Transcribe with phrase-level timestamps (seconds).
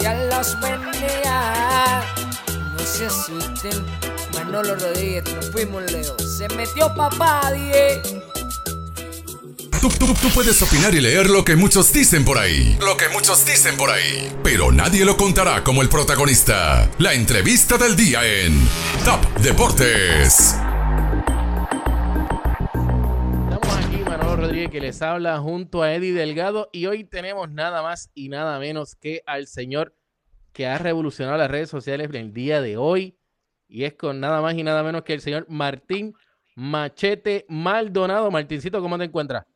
[0.00, 2.02] Ya los bendiga.
[2.72, 3.84] No se asusten.
[4.34, 6.16] Manolo Rodríguez, nos fuimos Leo.
[6.18, 8.00] Se metió papá, die.
[9.80, 12.76] Tú, tú- tú puedes opinar y leer lo que muchos dicen por ahí.
[12.80, 14.30] Lo que muchos dicen por ahí.
[14.44, 16.88] Pero nadie lo contará como el protagonista.
[16.98, 18.68] La entrevista del día en
[19.04, 20.54] Top Deportes.
[24.60, 26.68] Rodríguez, que les habla junto a Eddie Delgado.
[26.70, 29.94] Y hoy tenemos nada más y nada menos que al señor
[30.52, 33.16] que ha revolucionado las redes sociales en el día de hoy.
[33.68, 36.14] Y es con nada más y nada menos que el señor Martín
[36.56, 38.30] Machete Maldonado.
[38.30, 39.46] Martincito, ¿cómo te encuentras?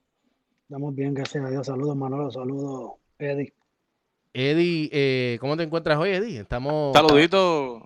[0.63, 1.67] Estamos bien, gracias a Dios.
[1.67, 2.31] Saludos, Manolo.
[2.31, 3.53] Saludos, Eddie.
[4.33, 6.41] Eddie, eh, ¿cómo te encuentras hoy, Eddie?
[6.41, 6.95] Estamos.
[6.95, 7.83] Saluditos,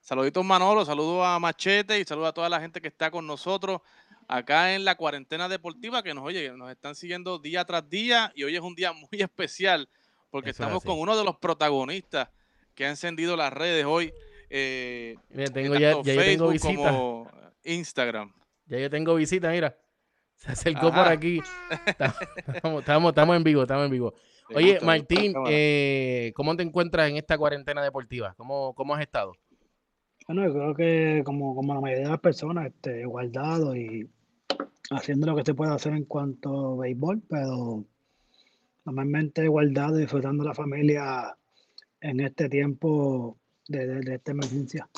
[0.00, 3.80] saluditos Manolo, saludos a Machete y saludos a toda la gente que está con nosotros
[4.30, 8.44] acá en la cuarentena deportiva que nos oye, nos están siguiendo día tras día y
[8.44, 9.88] hoy es un día muy especial
[10.30, 12.28] porque Eso estamos con uno de los protagonistas
[12.74, 14.12] que ha encendido las redes hoy.
[14.48, 16.74] Eh, Mira, tengo ya, ya yo tengo visita.
[16.74, 17.30] como
[17.64, 18.32] Instagram.
[18.66, 19.76] Ya yo tengo visita, mira.
[20.36, 21.42] Se acercó por aquí.
[21.86, 24.14] Estamos, estamos, estamos en vivo, estamos en vivo.
[24.54, 28.34] Oye, Martín, eh, ¿cómo te encuentras en esta cuarentena deportiva?
[28.36, 29.34] ¿Cómo, cómo has estado?
[30.26, 34.08] Bueno, yo creo que como, como la mayoría de las personas, este, guardado y
[34.90, 37.84] haciendo lo que se puede hacer en cuanto a béisbol, pero
[38.84, 41.36] normalmente guardado y disfrutando la familia
[42.00, 43.36] en este tiempo
[43.68, 44.88] de, de- de esta emergencia.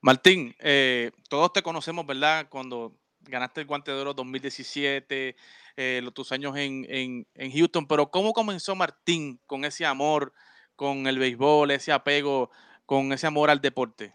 [0.00, 2.46] Martín, eh, todos te conocemos, ¿verdad?
[2.48, 5.34] Cuando ganaste el Guante de Oro 2017,
[5.76, 10.32] eh, los- tus años en, en- en Houston, pero ¿cómo comenzó Martín con ese amor,
[10.76, 12.50] con el béisbol, ese apego,
[12.86, 14.12] con ese amor al deporte?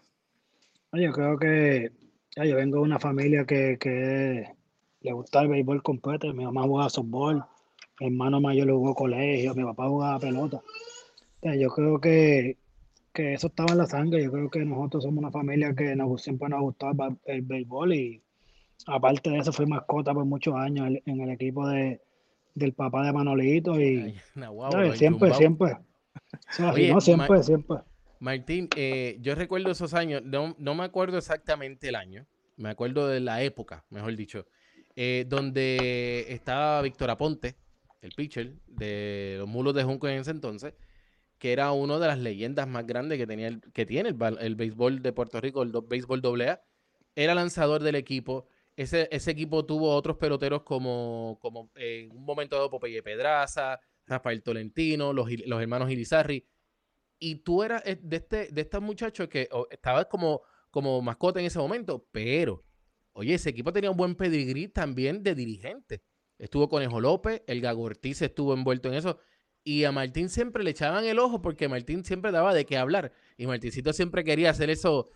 [0.92, 1.92] Yo creo que
[2.36, 4.48] ya, yo vengo de una familia que, que
[5.00, 6.32] le gusta el béisbol completo.
[6.32, 7.44] Mi mamá jugaba softball,
[8.00, 10.60] mi hermano mayor jugó colegio, mi papá jugaba pelota.
[11.40, 12.58] Sea, yo creo que,
[13.12, 14.22] que eso estaba en la sangre.
[14.22, 17.94] Yo creo que nosotros somos una familia que nos, siempre nos ha gustado el, béisbol
[17.94, 18.22] y
[18.86, 22.00] aparte de eso fui mascota por muchos años en, en el equipo de,
[22.54, 24.14] del papá de Manolito y
[24.96, 25.76] siempre, siempre.
[26.72, 27.76] Oye, no, siempre, Ma- siempre.
[28.20, 32.26] Martín, eh, yo recuerdo esos años, no, no me acuerdo exactamente el año,
[32.56, 34.46] me acuerdo de la época, mejor dicho,
[34.96, 37.56] eh, donde estaba Víctor Aponte,
[38.00, 40.74] el pitcher de los Mulos de Junco en ese entonces,
[41.38, 44.54] que era una de las leyendas más grandes que, tenía el- que tiene el, el
[44.54, 46.62] béisbol de Puerto Rico, el do- béisbol AA.
[47.16, 48.46] Era lanzador del equipo.
[48.76, 53.78] Ese, ese equipo tuvo otros peloteros como, como eh, en un momento dado Popeye Pedraza,
[54.06, 56.46] Rafael Tolentino, los, los hermanos Irizarri.
[57.18, 60.42] Y tú eras eh, de este, de estos muchachos que estabas como,
[60.74, 62.64] como mascota en ese momento, pero,
[63.12, 66.02] oye, ese equipo tenía un buen pedigrí también de dirigente.
[66.36, 69.20] Estuvo Conejo López, el Gago Ortiz estuvo envuelto en eso.
[69.62, 73.12] Y a Martín siempre le echaban el ojo porque Martín siempre daba de qué hablar.
[73.36, 75.10] Y Martincito siempre quería hacer eso,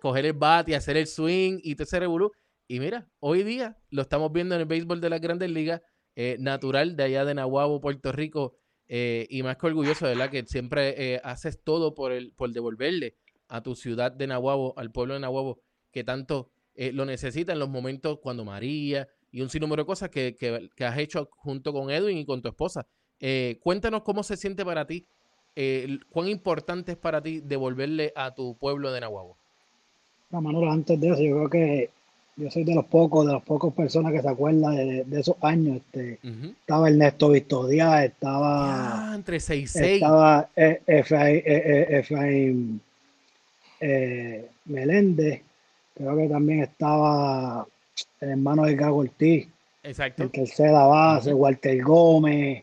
[0.00, 2.32] coger el bat y hacer el swing y todo ese revolú.
[2.66, 5.82] Y mira, hoy día lo estamos viendo en el béisbol de las grandes ligas,
[6.16, 8.56] eh, natural de allá de Nahuabo, Puerto Rico.
[8.88, 10.30] eh, y más que orgulloso, ¿verdad?
[10.30, 13.16] Que siempre eh, haces todo por, el, por devolverle
[13.52, 15.60] a tu ciudad de Nahuabo, al pueblo de Nahuabo,
[15.92, 20.08] que tanto eh, lo necesita en los momentos cuando María y un sinnúmero de cosas
[20.08, 22.86] que, que- que has hecho junto con Edwin y con tu esposa.
[23.20, 25.06] Eh, cuéntanos cómo se siente para ti,
[25.54, 29.36] eh, cuán importante es para ti devolverle a tu pueblo de Nahuabo.
[30.30, 31.90] No, Manolo, antes de eso, yo creo que
[32.36, 35.36] yo soy de los pocos, de las pocas personas que se acuerdan de, de esos
[35.42, 35.76] años.
[35.76, 36.54] Este, Ujú.
[36.58, 42.80] estaba Ernesto Vistodía, estaba, Ya, entre 6 estaba eh, Efraín,
[43.84, 45.42] eh, Meléndez,
[45.94, 47.66] creo que también estaba
[48.20, 49.48] el hermano de Gago Ortiz,
[49.82, 50.22] Exacto.
[50.22, 51.34] en tercera base.
[51.34, 52.62] Walter Gómez,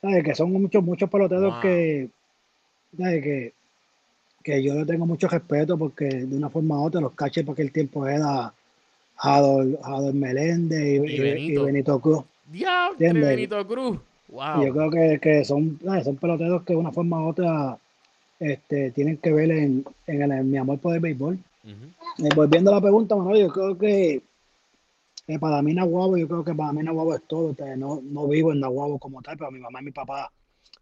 [0.00, 0.22] ¿sabes?
[0.24, 1.60] que son muchos, muchos peloteros Wow.
[1.60, 2.08] que,
[2.96, 3.22] ¿sabes?
[3.22, 3.52] que,
[4.44, 7.54] que yo le tengo mucho respeto porque de una forma u otra los catchers para
[7.54, 8.52] aquel tiempo era
[9.16, 12.00] Jador, Jador Meléndez y, Y y- y Benito.
[12.00, 12.24] Cruz.
[12.46, 13.28] Diablo, ¿Entiendes?
[13.28, 13.98] Benito Cruz.
[14.28, 14.64] Y Wow.
[14.66, 17.76] yo creo que, que son, son peloteros que de una forma u otra
[18.40, 21.34] este, tienen que ver en, en, el- en mi amor por el béisbol.
[21.62, 22.24] Ujú.
[22.26, 24.22] Eh, volviendo a la pregunta, Manuel, yo creo que
[25.28, 27.54] eh, para mí Nahuabo, yo creo que para mí Nahuabo es todo.
[27.76, 30.32] no, no vivo en Nahuabo como tal, pero mi mamá y mi papá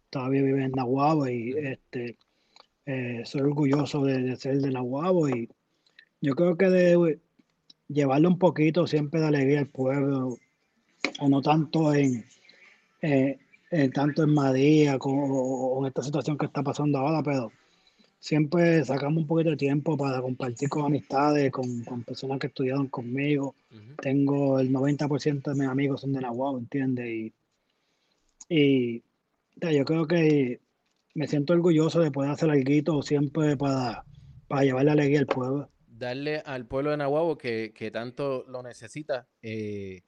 [0.09, 2.15] todavía viven en Nahuabo y este,
[2.85, 5.47] eh, soy orgulloso de, de ser de Nahuabo y
[6.21, 7.19] yo creo que de
[7.87, 10.37] llevarle un poquito siempre de alegría al pueblo,
[11.19, 12.25] o no tanto en,
[13.01, 13.37] eh,
[13.71, 17.51] en tanto en Madrid con, o, o en esta situación que está pasando ahora, pero
[18.19, 22.87] siempre sacamos un poquito de tiempo para compartir con amistades, con, con personas que estudiaron
[22.87, 23.55] conmigo.
[24.01, 27.07] Tengo el 90% de mis amigos son de Nahuatl, ¿entiendes?
[27.07, 27.33] Y,
[28.49, 29.03] y
[29.61, 30.59] yo creo que
[31.15, 34.05] me siento orgulloso de poder hacer algo siempre para,
[34.47, 35.69] para llevar la alegría al pueblo.
[35.87, 39.27] Darle al pueblo de Nahuabo que, tanto lo necesita.
[39.41, 40.01] Eh,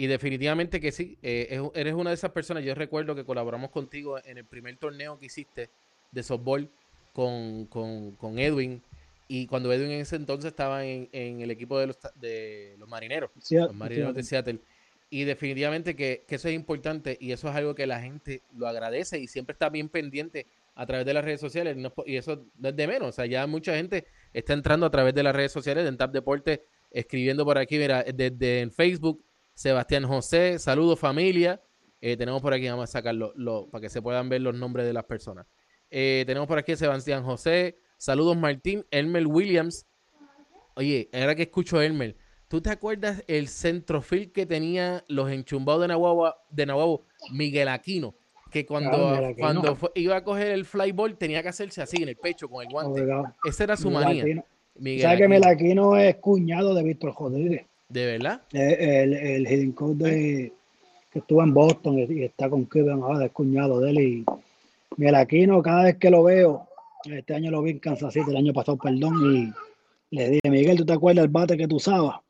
[0.00, 2.64] y definitivamente que sí, eh, eres una de esas personas.
[2.64, 5.68] Yo recuerdo que colaboramos contigo en el primer torneo que hiciste
[6.10, 6.70] de softball
[7.12, 8.80] con, con, Edwin.
[9.28, 13.30] Y cuando Edwin en ese entonces estaba en, el equipo de los, de los marineros,
[13.50, 14.60] los marineros de Seattle.
[15.10, 19.18] Y definitivamente que, eso es importante y eso es algo que la gente lo agradece
[19.18, 21.76] y siempre está bien pendiente a través de las redes sociales.
[22.06, 23.10] y eso no es de menos.
[23.10, 26.10] O sea, ya mucha gente está entrando a través de las redes sociales de Tap
[26.10, 29.22] Deporte, escribiendo por aquí, mira, desde en Facebook,
[29.60, 31.60] Sebastián José, saludos familia.
[32.00, 33.34] Eh, tenemos por aquí, vamos a sacarlo
[33.70, 35.46] para que se puedan ver los nombres de las personas.
[35.90, 39.86] Eh, tenemos por aquí Sebastián José, saludos Martín, Elmer Williams.
[40.76, 42.16] Oye, ahora que escucho Elmer,
[42.48, 46.98] ¿Tú te acuerdas el centrofil que tenía los enchumbados de Nahuabo, de
[47.30, 48.14] Miguel Aquino?
[48.50, 52.48] Que cuando, cuando iba a coger el flyball tenía que hacerse así en el pecho
[52.48, 53.06] con el guante.
[53.44, 54.24] Esa era su manía.
[54.24, 57.66] ¿Sabes que Miguel Aquino es cuñado de Víctor Rodríguez?
[57.90, 58.42] ¿De verdad?
[58.52, 60.52] El, el, el de,
[61.10, 64.00] que estuvo en Boston y, está con Kevin ahora, es cuñado de él.
[64.00, 64.24] Y
[64.96, 66.68] Miguel Aquino, cada vez que lo veo,
[67.04, 69.52] este año lo vi en Kansas City, el año pasado, perdón,
[70.10, 72.20] y le dije, Miguel, ¿tú te acuerdas del bate que tú usabas?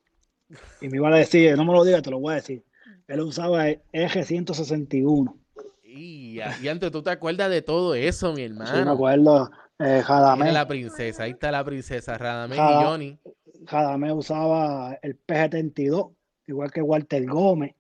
[0.80, 2.62] Y me iba a decir, no me lo digas, te lo voy a decir.
[3.06, 5.36] Él usaba el eje 161.
[5.84, 8.74] Y, y antes tú te acuerdas de todo eso, mi hermano.
[8.74, 9.50] Sí, me acuerdo.
[9.78, 13.18] Eh, la princesa, ahí está la princesa, Radamé y Johnny.
[13.66, 16.12] Jadamé usaba el P72,
[16.46, 17.74] igual que Walter Gómez.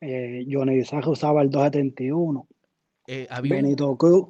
[0.00, 2.46] Eh, Johnny Isaac usaba el 271.
[3.08, 4.26] Eh, Benito Cruz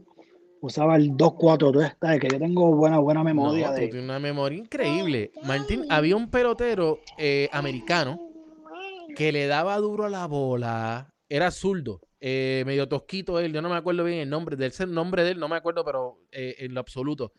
[0.61, 3.71] usaba el 243, que yo tengo buena, buena memoria.
[3.71, 3.89] de...
[3.89, 5.33] tienes una memoria increíble.
[5.45, 8.21] Martín, había un pelotero eh, americano
[9.15, 13.69] que le daba duro a la bola, era zurdo, eh, medio tosquito él, yo no
[13.69, 16.81] me acuerdo bien el nombre, del nombre de él, no me acuerdo, pero en lo
[16.81, 17.33] absoluto.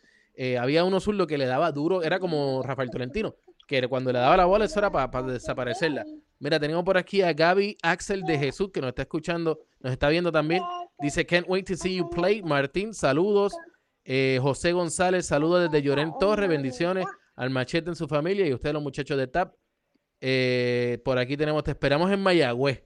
[0.60, 3.36] Había uno zurdo que le daba duro, era como Rafael Tolentino,
[3.68, 6.06] que cuando le daba la bola eso era para desaparecerla.
[6.40, 10.10] Mira, tenemos por aquí a Gaby Axel de Jesús, que nos está escuchando, nos está
[10.10, 10.64] viendo también.
[11.00, 12.44] Dice, can't wait to see you play.
[12.44, 13.54] Martín, saludos.
[14.06, 17.06] Eh, José González, saludos desde Llorén Torre, bendiciones
[17.36, 19.54] al machete en su familia y ustedes los muchachos de TAP.
[20.22, 22.84] Eh, por aquí tenemos, te esperamos en Mayagüez.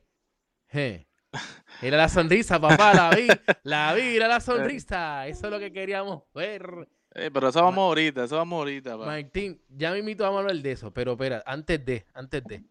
[1.81, 3.27] Era la sonrisa, papá, la vi,
[3.63, 5.27] la vi, era la sonrisa.
[5.27, 6.87] Eso es lo que queríamos ver.
[7.13, 8.97] Eh, pero eso vamos ahorita, eso vamos ahorita.
[8.97, 12.63] Martín, ya me invito a hablar de eso, pero espera, antes de, antes de.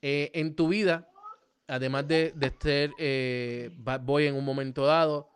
[0.00, 1.08] Eh, en tu vida,
[1.66, 5.28] además de, de ser eh, bad boy en un momento dado,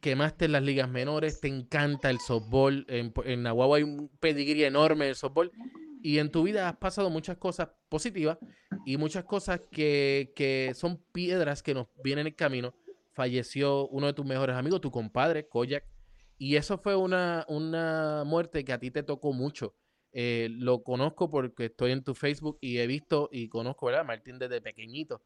[0.00, 4.64] quemaste en las ligas menores, te encanta el softball, en, en Nahuatl hay un pedigrí
[4.64, 5.50] enorme del softball,
[6.02, 8.38] y en tu vida has pasado muchas cosas positivas
[8.86, 12.74] y muchas cosas que, que son piedras que nos vienen en el camino.
[13.12, 15.84] Falleció uno de tus mejores amigos, tu compadre, Koyak,
[16.40, 19.74] y eso fue una, una muerte que a ti te tocó mucho.
[20.10, 24.06] Eh, lo conozco porque estoy en tu Facebook y he visto y conozco, ¿verdad?
[24.06, 25.20] Martín desde pequeño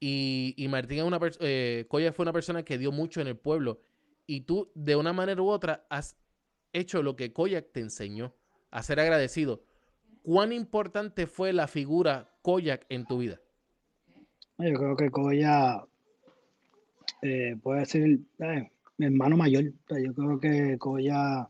[0.00, 3.28] Y, y Martín es una persona, eh, Coya fue una persona que dio mucho en
[3.28, 3.80] el pueblo.
[4.26, 6.16] Y tú, de una manera u otra, has
[6.72, 8.34] hecho lo que Koyak te enseñó,
[8.72, 9.62] a ser agradecido.
[10.22, 13.40] ¿Cuán importante fue la figura Koyak en tu vida?
[14.58, 15.86] Yo creo que Koyak
[17.22, 18.18] eh, puede ser
[18.98, 19.64] mi hermano mayor.
[19.64, 21.48] Yo creo que Koyak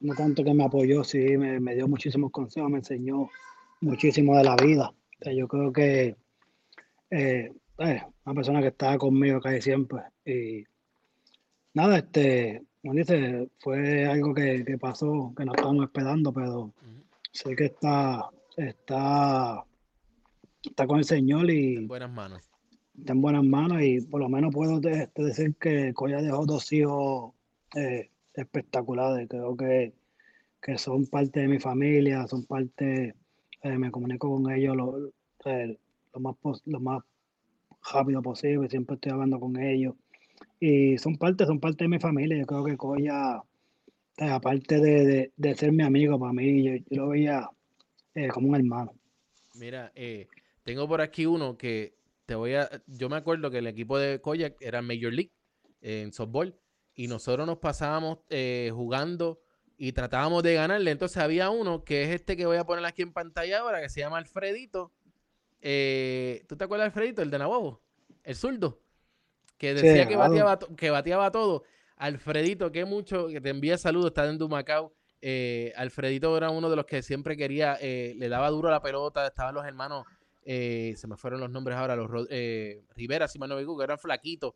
[0.00, 3.28] no tanto que me apoyó, sí, me, dio muchísimos consejos, me enseñó
[3.80, 4.92] muchísimo de la vida.
[5.34, 6.16] yo creo que
[7.10, 10.02] eh, una persona que estaba conmigo casi siempre.
[10.24, 10.64] Y
[11.74, 16.72] nada, este, como dice, fue algo que, pasó, que no estábamos esperando, pero
[17.32, 19.64] sé que está, está,
[20.62, 21.76] está con el Señor y...
[21.76, 22.51] En buenas manos.
[23.02, 27.32] Está en buenas manos y por lo menos puedo decir que Coya dejó dos hijos
[27.74, 29.28] eh, espectaculares.
[29.28, 29.92] Creo que,
[30.60, 33.16] que son parte de mi familia, son parte,
[33.62, 35.08] eh, me comunico con ellos lo,
[35.46, 35.76] eh,
[36.14, 37.02] lo, más, lo más
[37.92, 39.96] rápido posible, siempre estoy hablando con ellos.
[40.60, 42.38] Y son parte, son parte de mi familia.
[42.38, 43.42] Yo creo que Coya,
[44.16, 47.50] aparte de, de, ser mi amigo para mí, yo, lo veía
[48.32, 48.94] como un hermano.
[49.56, 49.92] Mira,
[50.62, 52.70] tengo por aquí uno que te voy a.
[52.86, 55.32] Yo me acuerdo que el equipo de Koyak era Major League
[55.80, 56.56] en softball
[56.94, 59.40] y nosotros nos pasábamos eh, jugando
[59.76, 60.90] y tratábamos de ganarle.
[60.90, 63.88] Entonces había uno que es este que voy a poner aquí en pantalla ahora, que
[63.88, 64.92] se llama Alfredito.
[65.60, 67.82] Eh, ¿Tú te acuerdas de Alfredito, el de Nahuabo?
[68.22, 68.80] El zurdo.
[69.58, 71.62] Que decía que, bateaba, que bateaba todo.
[71.96, 74.92] Alfredito, que mucho, que te envía saludos, está en Dumacao.
[75.20, 79.26] Eh, Alfredito era uno de los que siempre quería, le daba duro a la pelota,
[79.26, 80.04] estaban los hermanos
[80.44, 83.78] eh, se me fueron los nombres ahora, los eh, Rivera, si mal no me equivoco,
[83.78, 84.54] que eran flaquitos.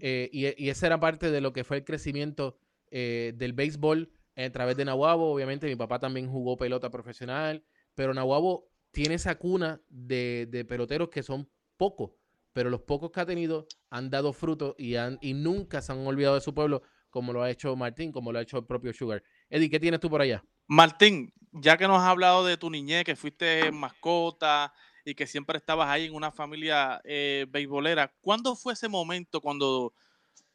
[0.00, 2.58] Eh, y, y esa era parte de lo que fue el crecimiento
[2.90, 5.32] eh, del béisbol a través de Nahuabo.
[5.32, 11.10] Obviamente mi papá también jugó pelota profesional, pero Nahuabo tiene esa cuna de, de peloteros
[11.10, 12.12] que son pocos,
[12.52, 16.06] pero los pocos que ha tenido han dado fruto y, han, y nunca se han
[16.06, 18.92] olvidado de su pueblo como lo ha hecho Martín, como lo ha hecho el propio
[18.92, 19.22] Sugar.
[19.48, 20.44] Eddie, ¿qué tienes tú por allá?
[20.66, 24.72] Martín, ya que nos has hablado de tu niñez, que fuiste mascota
[25.04, 29.92] y que siempre estabas ahí en una familia eh, beisbolera, ¿cuándo fue ese momento cuando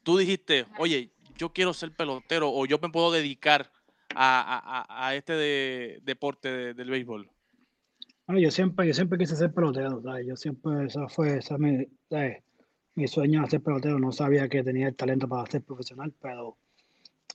[0.02, 3.70] tú dijiste, oye, yo quiero ser pelotero o yo me puedo dedicar
[4.14, 7.28] a, a- a- este de- deporte de- del béisbol?
[8.26, 10.26] Bueno, yo siempre, yo siempre quise ser pelotero, ¿sabes?
[10.26, 11.86] Yo siempre, esa fue, esa mi,
[12.94, 13.98] mi sueño era ser pelotero.
[13.98, 16.56] No sabía que tenía el talento para ser profesional, pero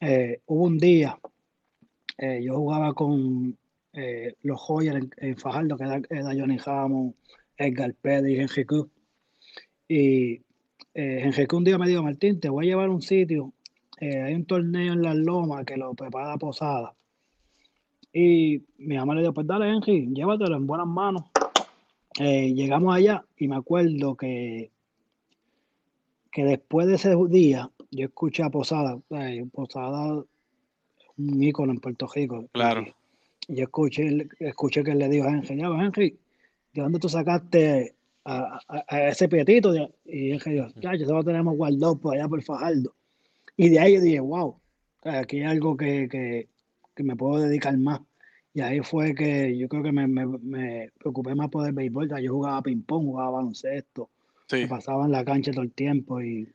[0.01, 1.17] eh, hubo un día,
[2.17, 3.57] eh, yo jugaba con
[3.93, 7.13] eh, los Joyas en, en Fajardo, que era, era Johnny Hammond,
[7.57, 8.87] Edgar Pérez y Henry Cruz.
[9.87, 10.41] Y
[10.93, 13.53] eh, Henry Cruz un día me dijo, Martín, te voy a llevar a un sitio,
[13.99, 16.93] eh, hay un torneo en Las Lomas que lo prepara Posada.
[18.13, 21.23] Y mi mamá le dijo, pues dale, Henry, llévatelo en buenas manos.
[22.19, 24.71] Eh, llegamos allá y me acuerdo que,
[26.31, 28.99] que después de ese día, yo escuché a Posada,
[29.53, 30.23] Posada,
[31.17, 32.47] un ícono en Puerto Rico.
[32.51, 32.81] Claro.
[32.81, 32.93] Y
[33.47, 36.17] yo escuché, escuché que él le dijo a Henry, ya, Henry,
[36.73, 37.95] ¿de dónde tú sacaste
[38.25, 39.73] a, a- a ese pietito?
[40.05, 42.93] Y Henry dijo, ya, eso lo tenemos guardado por allá por Fajardo.
[43.57, 44.55] Y de ahí yo dije, wow,
[45.03, 46.47] aquí hay algo que, que,
[46.95, 47.99] que me puedo dedicar más.
[48.53, 52.09] Y ahí fue que yo creo que me, me, me preocupé más por el béisbol.
[52.09, 54.09] ya Yo jugaba ping-pong, jugaba baloncesto,
[54.47, 54.57] Sí.
[54.57, 56.21] me pasaba en la cancha todo el tiempo.
[56.21, 56.49] Y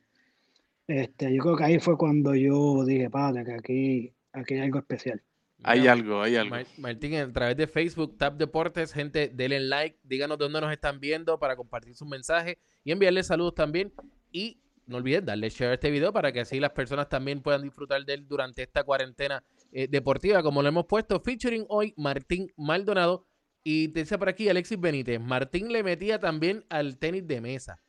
[0.87, 4.77] este, yo creo que ahí fue cuando yo dije, padre, que aquí, aquí hay algo
[4.79, 5.21] especial.
[5.63, 6.51] Hay Mira, algo, hay algo.
[6.51, 10.71] Mar- Martín, a través de Facebook, Tap Deportes, gente, denle like, díganos de dónde nos
[10.71, 13.91] están viendo para compartir sus mensajes y enviarles saludos también.
[14.31, 17.63] Y no olviden darle share a este video para que así las personas también puedan
[17.63, 22.51] disfrutar de él durante esta cuarentena eh, deportiva, como lo hemos puesto, featuring hoy Martín
[22.55, 23.25] Maldonado.
[23.63, 27.81] Y te dice por aquí Alexis Benítez, Martín le metía también al tenis de mesa.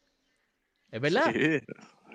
[0.91, 1.33] ¿Es verdad?
[1.33, 1.61] Sí.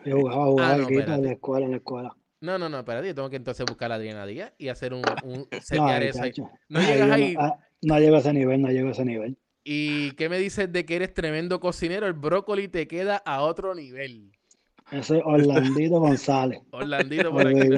[0.06, 2.18] Yo jugaba, jugaba Ah, no, en la escuela, en la escuela.
[2.44, 5.02] No, no, no, espérate, yo tengo que entonces buscar a Adriana Díaz y hacer un,
[5.24, 5.48] un
[5.78, 6.34] No, eso ahí.
[6.68, 7.34] No llegas ahí.
[7.36, 9.38] No, no llego a ese nivel, no llego a ese nivel.
[9.64, 12.06] ¿Y qué me dices de que eres tremendo cocinero?
[12.06, 14.34] El brócoli te queda a otro nivel.
[14.92, 16.60] Ese es Orlandito González.
[16.72, 17.70] Orlandito por aquí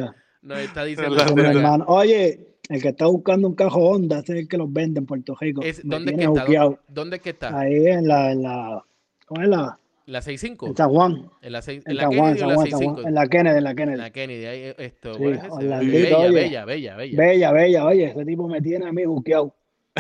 [0.41, 1.15] nos está diciendo.
[1.15, 1.85] Hermano.
[1.87, 5.05] Oye, el que está buscando un cajo Honda, ese es el que los vende en
[5.05, 5.61] Puerto Rico.
[5.61, 6.41] Es- ¿Dónde es que tiene está?
[6.45, 6.69] juqueado.
[6.69, 7.59] ¿Dónde, dónde es que está?
[7.59, 8.83] Ahí en la, en la,
[9.27, 9.79] ¿cómo es la?
[10.07, 10.67] ¿La 65?
[10.67, 11.31] En San Juan.
[11.41, 12.93] ¿En la, seis- en En la San Kennedy Juan, o la Juan, San 65?
[12.95, 13.07] Juan.
[13.07, 13.97] En la Kennedy, en la Kennedy.
[13.97, 14.45] La Kennedy.
[14.45, 15.49] ahí, esto, Sí, ¿cuál es ese?
[15.51, 16.29] Orlandito, bella, oye.
[16.35, 17.17] bella, bella, bella.
[17.17, 19.55] Bella, bella, oye, ese tipo me tiene a mí buqueado.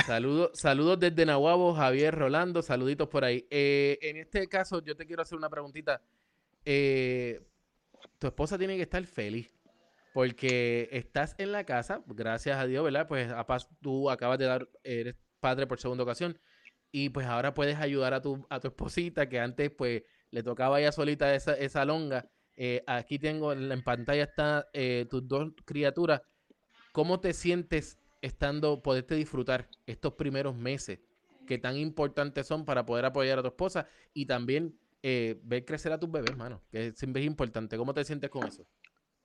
[0.05, 3.47] Saludos, saludos desde Nahuabo, Javier Rolando, saluditos por ahí.
[3.49, 6.01] Eh, en este caso, yo te quiero hacer una preguntita.
[6.65, 7.41] Eh,
[8.19, 9.49] tu esposa tiene que estar feliz
[10.13, 13.07] porque estás en la casa, gracias a Dios, ¿verdad?
[13.07, 16.37] Pues a paz, tú acabas de dar, eres padre por segunda ocasión
[16.91, 20.79] y pues ahora puedes ayudar a tu, a tu esposita que antes pues le tocaba
[20.79, 22.29] ella solita esa, esa longa.
[22.57, 26.21] Eh, aquí tengo en, pantalla está eh, tus dos criaturas.
[26.91, 30.99] ¿Cómo te sientes estando, poderte disfrutar estos primeros meses
[31.45, 34.73] que tan importantes son para poder apoyar a tu esposa y también
[35.03, 36.61] eh, ver crecer a tus bebés, mano?
[36.71, 37.77] Que siempre es importante.
[37.77, 38.65] ¿Cómo te sientes con eso?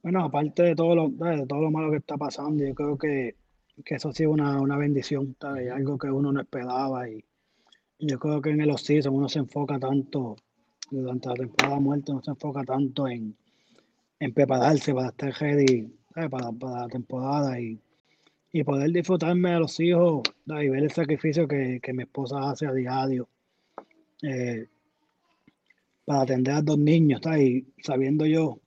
[0.03, 3.37] Bueno, aparte de todo lo, de todo lo malo que está pasando, yo creo que,
[3.85, 5.71] que eso ha sido una, una bendición, ¿sabes?
[5.71, 7.25] Algo que uno no esperaba y
[8.01, 10.37] yo creo que en el off-season uno se enfoca tanto,
[10.91, 13.37] durante la temporada muerta, uno se enfoca tanto en,
[14.19, 15.97] en prepararse para estar ready.
[16.13, 17.81] Para, para la temporada y,
[18.53, 22.67] y poder disfrutarme de los hijos y ver el sacrificio que, que mi esposa hace
[22.67, 23.29] a diario
[24.23, 24.67] eh,
[26.05, 27.21] para atender a dos niños.
[27.39, 28.59] Y sabiendo yo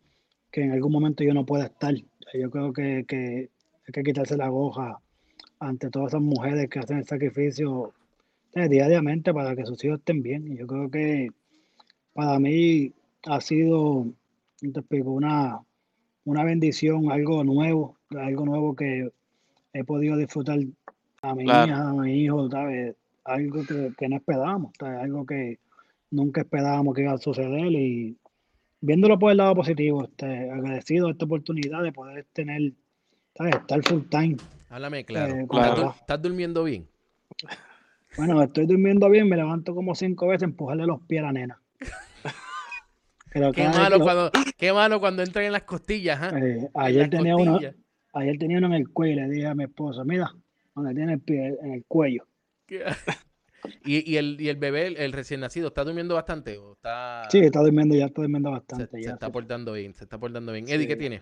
[0.52, 1.94] que en algún momento yo no pueda estar.
[2.34, 3.50] Yo creo que, que
[3.86, 5.00] hay que quitarse la goja
[5.60, 7.94] ante todas esas mujeres que hacen el sacrificio
[8.56, 10.52] diariamente para que sus hijos estén bien.
[10.52, 11.30] Y yo creo que
[12.14, 12.92] para mí
[13.26, 14.08] ha sido
[14.72, 15.60] te explico, una,
[16.24, 19.10] una bendición, algo nuevo, algo nuevo que
[19.74, 20.60] he podido disfrutar
[21.22, 21.68] a mi Claro.
[21.68, 22.96] hija, a mi hijo, ¿sabes?
[23.26, 25.02] Algo que, que no esperábamos, ¿sabes?
[25.02, 25.60] algo que
[26.12, 28.16] nunca esperábamos que iba a suceder y
[28.80, 32.74] viéndolo por el lado positivo, este, agradecido de esta oportunidad de poder tener,
[33.36, 33.56] ¿sabes?
[33.56, 34.38] estar full time.
[34.70, 35.34] Háblame claro.
[35.34, 35.96] Eh, ¿Estás, claro.
[36.00, 36.88] estás durmiendo bien?
[38.18, 41.34] Bueno, estoy durmiendo bien, me levanto como cinco veces a empujarle los pies a la
[41.34, 41.62] nena.
[43.34, 46.38] Pero Qué malo lo- cuando, qué malo cuando entran en las costillas, ¿ah?
[46.40, 47.76] eh, ayer las tenía uno, costillas.
[48.14, 50.32] ayer tenía uno en el cuello y le dije a mi esposa, mira,
[50.76, 52.28] donde tiene el pie, en el cuello.
[53.86, 56.58] ¿Y, y el, y el bebé, el, el recién nacido, está durmiendo bastante?
[56.58, 58.98] ¿O está, Sí, está durmiendo, ya está durmiendo se, bastante.
[58.98, 59.32] se ya, está sí.
[59.32, 59.96] portando bien?
[59.96, 60.66] Se está portando bien.
[60.68, 61.22] Eddie, ¿qué tiene?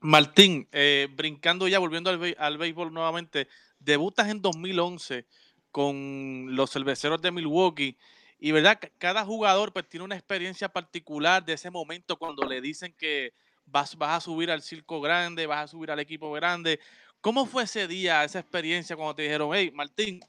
[0.00, 3.48] Martín, eh, brincando ya, volviendo al, al béisbol nuevamente,
[3.78, 5.26] debutas en 2011
[5.74, 7.96] con los cerveceros de Milwaukee
[8.38, 12.60] y verdad, Ca- cada jugador pues tiene una experiencia particular de ese momento cuando le
[12.60, 13.32] dicen que
[13.66, 16.78] vas, vas a subir al circo grande, vas a subir al equipo grande.
[17.20, 20.20] ¿Cómo fue ese día, esa experiencia cuando te dijeron, hey, Martín,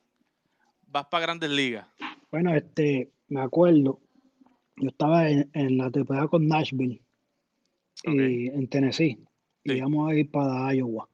[0.88, 1.86] vas para grandes ligas?
[2.32, 4.02] Bueno, este, me acuerdo,
[4.78, 7.00] yo estaba en, en la temporada con Nashville
[8.04, 9.20] y en Tennessee
[9.64, 11.08] y íbamos a ir para Iowa.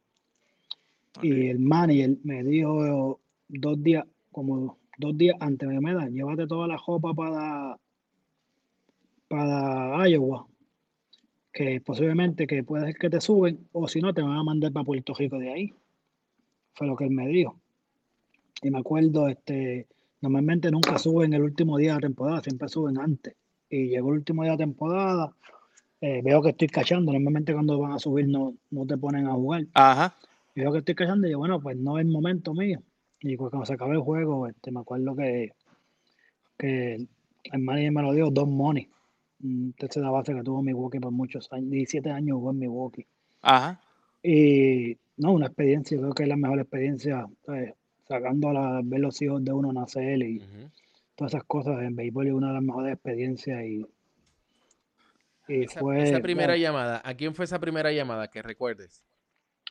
[1.21, 3.19] Y el manager me dijo
[3.49, 7.77] dos días, como dos días antes, me "Mira, llévate toda la ropa para,
[9.27, 10.45] para Iowa,
[11.51, 14.71] que posiblemente que puede ser que te suben, o si no, te van a mandar
[14.71, 15.73] para Puerto Rico de ahí.
[16.73, 17.59] Fue lo que él me dijo.
[18.61, 19.87] Y me acuerdo, este,
[20.21, 23.35] normalmente nunca suben el último día de la temporada, siempre suben antes.
[23.69, 25.35] Y llegó el último día de la temporada,
[25.99, 29.33] eh, veo que estoy cachando, normalmente cuando van a subir no, no te ponen a
[29.33, 29.67] jugar.
[29.73, 30.15] Ajá.
[30.55, 32.81] Y veo que estoy cachando y yo, bueno, pues no es el momento mío.
[33.21, 35.51] Y cuando se acabó el juego, este, me acuerdo que,
[36.57, 38.89] que el manager me lo dio, Don Money,
[39.43, 43.07] un tercera base que tuvo Milwaukee por muchos años, 17 años jugó en Milwaukee.
[43.41, 43.79] Ajá.
[44.23, 47.75] Y no, una experiencia, creo que es la mejor experiencia, ¿sabes?
[48.07, 50.69] sacando la, ver los hijos de uno nacer y Ujú.
[51.15, 53.85] todas esas cosas en béisbol es una de las mejores experiencias y,
[55.47, 59.03] y Esa, fue esa primera bueno, llamada, ¿a quién fue esa primera llamada que recuerdes?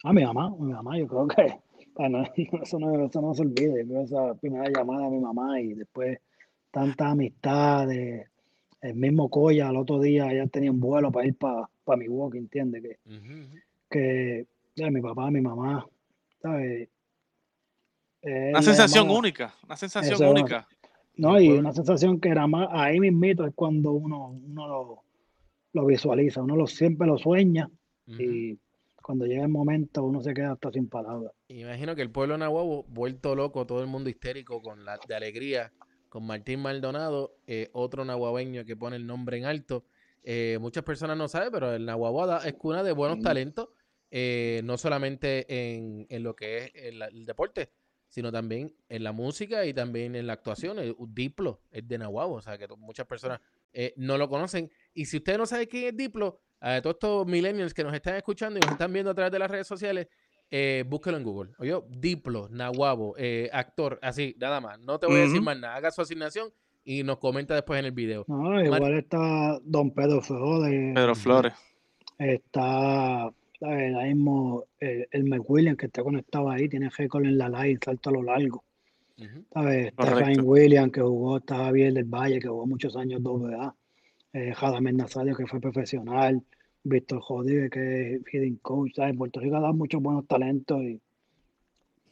[0.02, 1.60] a mi mamá, mi mamá, yo creo que
[2.62, 6.18] eso, no, eso no se olvide, yo esa primera llamada a mi mamá y después
[6.70, 8.28] tantas amistades,
[8.80, 12.38] el mismo Coya al otro día ya tenía un vuelo para ir para para Milwaukee,
[12.38, 12.82] ¿entiendes?
[12.82, 12.98] Que,
[13.90, 15.84] que ya, mi papá, mi mamá,
[16.40, 16.88] ¿sabes?
[18.22, 20.68] Es Una sensación llamada, única, una sensación eso única.
[21.16, 25.02] No, y una sensación que era más, ahí mismito es cuando uno, uno lo,
[25.72, 27.68] lo visualiza, uno lo, siempre lo sueña
[28.06, 28.56] y
[29.02, 31.32] cuando llega el momento uno se queda hasta sin palabras.
[31.48, 35.72] Imagino que el pueblo nahuabo, vuelto loco, todo el mundo histérico con la de alegría,
[36.08, 39.84] con Martín Maldonado, eh, otro nahuabeño que pone el nombre en alto.
[40.22, 43.22] Eh, muchas personas no saben, pero el Nahuabuada es cuna de buenos Sí.
[43.24, 43.68] talentos,
[44.10, 47.70] eh, no solamente en, en lo que es el, el deporte,
[48.08, 50.78] sino también en la música y también en la actuación.
[50.78, 53.40] El, Diplo es de Nahuabo, o sea que muchas personas
[53.72, 54.70] eh, no lo conocen.
[54.92, 58.16] Y si usted no sabe quién es Diplo, a todos estos millennials que nos están
[58.16, 60.08] escuchando y nos están viendo a través de las redes sociales,
[60.50, 61.52] eh, búsquelo en Google.
[61.58, 64.78] Oye, Diplo, Nahuabo, eh, actor, así, nada más.
[64.80, 65.76] No te voy a decir más nada.
[65.76, 66.48] Haga su asignación
[66.84, 68.24] y nos comenta después en el video.
[68.28, 71.52] No, Mar- igual está Don Pedro Flores, Pedro Flores.
[72.18, 73.94] está ¿sabes?
[73.96, 78.10] ahí mismo el, el McWilliams que está conectado ahí, tiene récord en la live, salto
[78.10, 78.64] a lo largo.
[79.52, 79.88] ¿sabes?
[79.88, 80.14] Está.
[80.14, 83.74] Ryan Williams que jugó, está Javier del Valle que jugó muchos años AA,
[84.32, 86.42] eh, Jadamel Nazario que fue profesional,
[86.82, 89.16] Víctor Rodríguez que es hitting coach, ¿sabes?
[89.16, 91.00] Puerto Rico da muchos buenos talentos y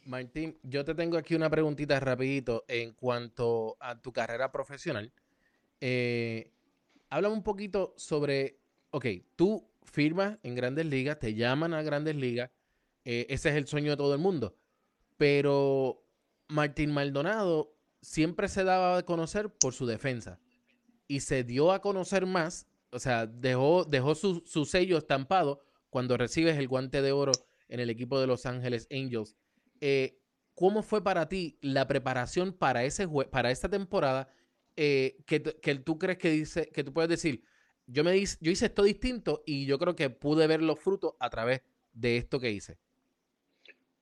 [0.05, 5.11] Martín, yo te tengo aquí una preguntita rapidito en cuanto a tu carrera profesional.
[5.81, 6.51] Eh,
[7.11, 8.57] un poquito sobre,
[8.89, 9.05] ok,
[9.35, 12.49] tú firmas en grandes ligas, te llaman a grandes ligas,
[13.05, 14.55] eh, ese es el sueño de todo el mundo,
[15.17, 16.03] pero
[16.47, 20.39] Martín Maldonado siempre se daba a conocer por su defensa
[21.09, 26.15] y se dio a conocer más, o sea, dejó, dejó su, su sello estampado cuando
[26.15, 27.31] recibes el guante de oro
[27.67, 29.35] en el equipo de Los Ángeles Angels.
[29.81, 30.19] Eh,
[30.53, 34.29] ¿Cómo fue para ti la preparación para, ese para esta temporada
[34.75, 37.43] eh, que, que tú crees que, dice, que tú puedes decir,
[37.87, 41.13] yo, me hice, yo hice esto distinto y yo creo que pude ver los frutos
[41.19, 42.77] a través de esto que hice?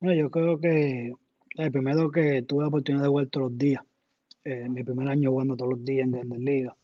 [0.00, 1.12] bueno, yo creo que
[1.56, 3.82] el primero que tuve la oportunidad de jugar todos los días,
[4.44, 6.74] eh, mi primer año jugando todos los días en Grandes Ligas.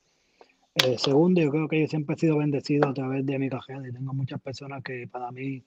[0.75, 3.89] Eh, segundo, yo creo que yo siempre he sido bendecido a través de mi carrera
[3.89, 5.63] y tengo muchas personas que para mí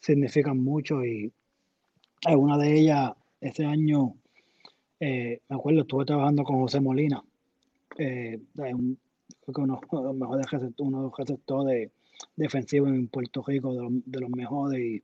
[0.00, 1.32] significan mucho y
[2.24, 4.14] alguna de ellas ese año,
[4.98, 7.22] eh, me acuerdo, estuve trabajando con José Molina,
[7.96, 8.74] eh, creo
[9.54, 11.12] que uno de los mejores receptores,
[11.48, 11.90] uno de
[12.34, 15.02] defensivos en Puerto Rico, de los, de los mejores y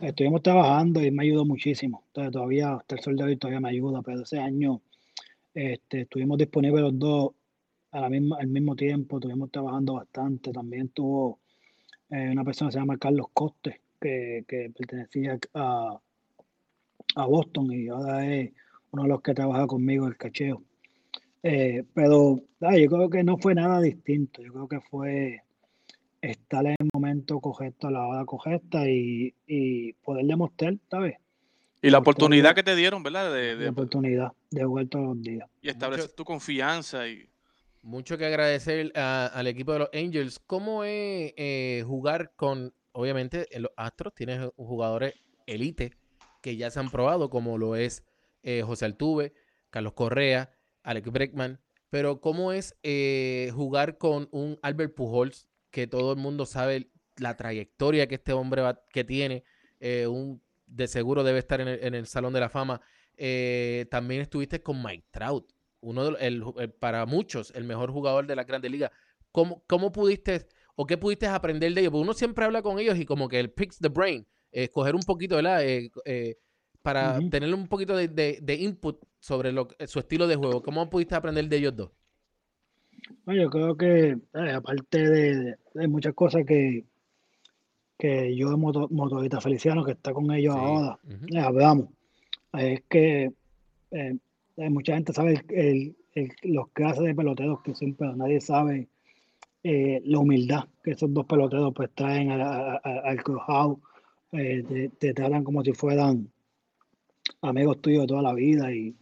[0.00, 2.04] estuvimos trabajando y me ayudó muchísimo.
[2.08, 4.80] Entonces, todavía hasta el sol de hoy todavía me ayuda, pero ese año
[5.54, 7.30] este, estuvimos disponibles los dos
[7.96, 10.52] a la misma, al mismo tiempo, estuvimos trabajando bastante.
[10.52, 11.38] También tuvo
[12.10, 15.98] eh, una persona que se llama Carlos Coste, que, que pertenecía a,
[17.16, 18.52] a Boston y ahora es
[18.90, 20.62] uno de los que trabaja conmigo el cacheo.
[21.42, 25.42] Eh, pero ah, yo creo que no fue nada distinto, yo creo que fue
[26.20, 31.16] estar en el momento correcto, a la hora correcta y, y poder demostrar, ¿sabes?
[31.82, 33.32] Y la oportunidad que te dieron, ¿verdad?
[33.32, 35.48] De, la de- oportunidad de jugar todos los días.
[35.62, 37.06] y establecer tu confianza.
[37.08, 37.28] Y,
[37.86, 40.40] Mucho que agradecer a- al equipo de los Angels.
[40.40, 45.14] ¿Cómo es eh, jugar con, obviamente, en los Astros tienes jugadores
[45.46, 45.92] elite
[46.42, 48.02] que ya se han probado, como lo es
[48.42, 49.34] eh, José Altuve,
[49.70, 50.50] Carlos Correa,
[50.82, 56.44] Alex Breckman, pero ¿cómo es eh, jugar con un Albert Pujols que todo el mundo
[56.44, 59.44] sabe la trayectoria que este hombre va- que tiene?
[59.78, 62.80] eh, un, de seguro debe estar en el, en el Salón de la Fama.
[63.16, 65.52] Eh, también estuviste con Mike Trout,
[65.90, 68.90] uno de los- el, el- para muchos el mejor jugador de la Grandes Ligas.
[69.32, 71.92] ¿Cómo, ¿Cómo pudiste o qué pudiste aprender de ellos?
[71.92, 74.94] Porque uno siempre habla con ellos y como que el picks the brain, eh, coger
[74.94, 75.64] un poquito, ¿verdad?
[75.64, 76.36] Eh, eh,
[76.82, 80.62] para tener un poquito de, de- de input sobre lo, su estilo de juego.
[80.62, 81.90] ¿Cómo pudiste aprender de ellos dos?
[83.24, 86.84] Bueno, yo creo que eh, aparte de, de- de muchas cosas que,
[87.98, 90.60] que yo, moto, motorista Feliciano, que está con ellos Sí.
[90.60, 91.26] ahora, Ujú.
[91.36, 91.88] eh, hablamos,
[92.54, 93.32] es que eh,
[93.90, 94.16] eh,
[94.56, 95.44] mucha gente sabe
[96.42, 98.88] los clases de peloteros que son, pero nadie sabe
[99.62, 103.78] eh, la humildad que esos dos peloteros pues traen al clubhouse,
[104.32, 106.30] eh, te, tratan como si fueran
[107.42, 108.94] amigos tuyos toda la vida y,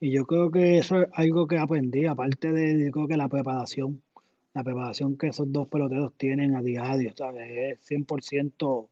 [0.00, 3.28] y yo creo que eso es algo que aprendí, aparte de yo creo que la
[3.28, 4.02] preparación,
[4.54, 7.48] la preparación que esos dos peloteros tienen a diario, ¿sabes?
[7.50, 8.88] Es 100%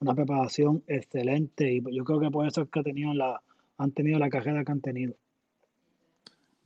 [0.00, 3.40] una preparación excelente y yo creo que por eso es que tenido la,
[3.78, 5.14] han tenido la carrera que han tenido.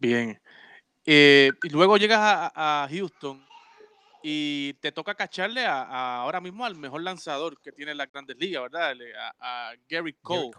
[0.00, 0.40] Bien.
[1.04, 3.40] Eh, y luego llegas a, a Houston
[4.22, 8.36] y te toca cacharle a, a ahora mismo al mejor lanzador que tiene la Grandes
[8.36, 8.92] Ligas, ¿verdad?
[9.40, 10.50] A, a Gary Cole.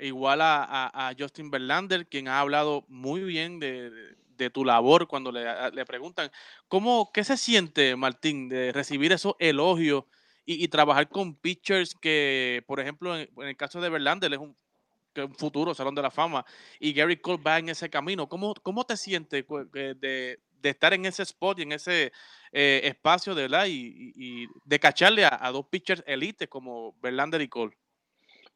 [0.00, 5.30] Igual a, Justin Verlander, quien ha hablado muy bien de, de- de tu labor cuando
[5.30, 6.28] le, le preguntan,
[6.66, 10.06] ¿cómo, ¿qué se siente, Martín, de recibir esos elogios
[10.44, 14.40] y, y trabajar con pitchers que, por ejemplo, en, en el caso de Verlander, es
[14.40, 14.56] un,
[15.14, 16.44] que un futuro Salón de la Fama
[16.80, 18.28] y Gary Cole va en ese camino?
[18.28, 22.12] ¿Cómo, cómo te sientes de, de estar en ese spot y en ese
[22.52, 23.72] eh, espacio, de verdad, y,
[24.16, 27.76] y- y de cacharle a, a dos pitchers elite como Verlander y Cole?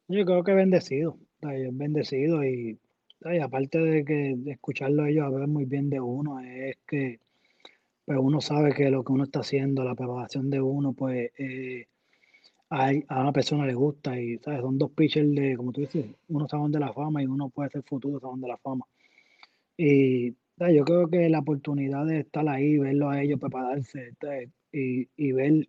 [0.09, 1.19] Yo creo que bendecido,
[1.73, 2.79] bendecido y,
[3.21, 3.43] ¿sabes?
[3.43, 7.21] aparte de que de escucharlo ellos hablar muy bien de uno, es que
[8.07, 11.89] pues uno sabe que lo que uno está haciendo, la preparación de uno, pues eh,
[12.71, 14.61] hay- a una persona le gusta y ¿sabes?
[14.61, 17.71] son dos pitchers de, como tú dices, uno Salón de la Fama y uno puede
[17.71, 18.85] ser futuro Salón de la Fama.
[19.77, 20.77] Y ¿sabes?
[20.77, 24.15] yo creo que la oportunidad de estar ahí, verlo a ellos prepararse
[24.73, 25.69] y, y ver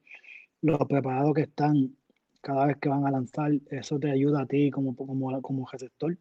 [0.62, 1.95] lo preparados que están
[2.41, 6.17] cada vez que van a lanzar, eso te ayuda a ti como, como, como receptor,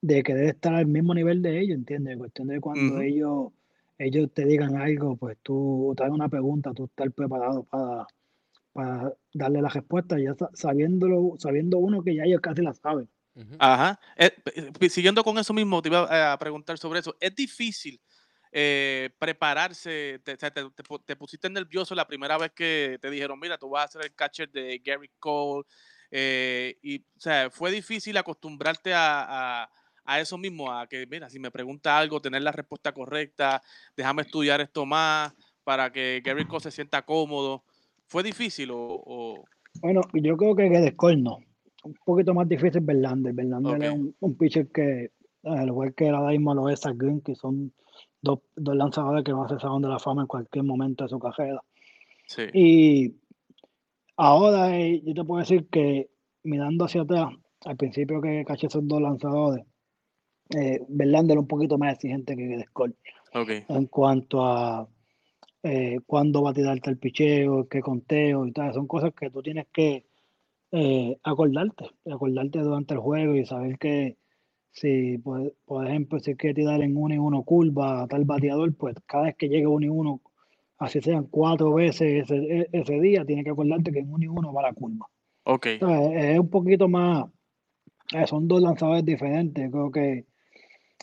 [0.00, 2.12] de que debes estar al mismo nivel de ellos, ¿entiendes?
[2.14, 3.02] En cuestión de cuando Ujú.
[3.02, 3.52] ellos,
[3.98, 8.06] ellos te digan algo, pues tú te hagan una pregunta, tú estar preparado para,
[8.76, 13.10] para darle la respuesta, ya sa- sabiéndolo, sabiendo uno que ya ellos casi la saben.
[13.58, 13.98] Ajá.
[14.16, 14.30] Eh,
[14.80, 17.16] eh, siguiendo con eso mismo, te iba a preguntar sobre eso.
[17.20, 18.00] Es difícil
[18.52, 23.92] eh, prepararse, te, pusiste nervioso la primera vez que te dijeron, mira, tú vas a
[23.92, 25.64] ser el catcher de Gary Cole.
[26.10, 29.70] eh, y, o sea, fue difícil acostumbrarte a, a-
[30.08, 33.60] a eso mismo, a que, mira, si me pregunta algo, tener la respuesta correcta,
[33.96, 35.34] déjame estudiar esto más
[35.64, 37.64] para que Gary Cole se sienta cómodo.
[38.08, 38.78] ¿Fue difícil o...?
[39.04, 39.44] o-
[39.82, 41.38] Bueno, yo creo que de Cole no.
[41.84, 43.32] Un poquito más difícil Verlander.
[43.32, 43.96] Verlander es Ok.
[43.98, 45.10] un, un pitcher que,
[45.44, 47.72] al igual que ahora mismo lo es Green, que son
[48.22, 51.10] dos, dos lanzadores que van a ser Salón de la Fama en cualquier momento de
[51.10, 51.60] su carrera.
[52.26, 52.42] sí.
[52.54, 53.14] Y
[54.16, 56.08] ahora eh, yo te puedo decir que
[56.42, 57.28] mirando hacia atrás,
[57.64, 59.64] al principio que caché esos dos lanzadores,
[60.56, 62.94] eh, Verlander era un poquito más exigente que Cole
[63.34, 63.50] Ok.
[63.68, 64.88] en cuanto a
[65.66, 68.72] eh, cuándo va a tirarte el picheo, qué conteo y tal.
[68.74, 70.06] Son cosas que tú tienes que
[70.72, 74.16] eh, acordarte, acordarte durante el juego y saber que
[74.72, 78.74] si, por, por ejemplo, si quieres tirar en uno y uno curva a tal bateador,
[78.76, 80.20] pues cada vez que llegue uno y uno,
[80.78, 84.28] así sean cuatro veces ese, e- ese día, tienes que acordarte que en uno y
[84.28, 85.06] uno va la curva.
[85.44, 85.66] Ok.
[85.78, 87.24] Sea, es un poquito más,
[88.14, 89.70] eh, son dos lanzadores diferentes.
[89.70, 90.26] Creo que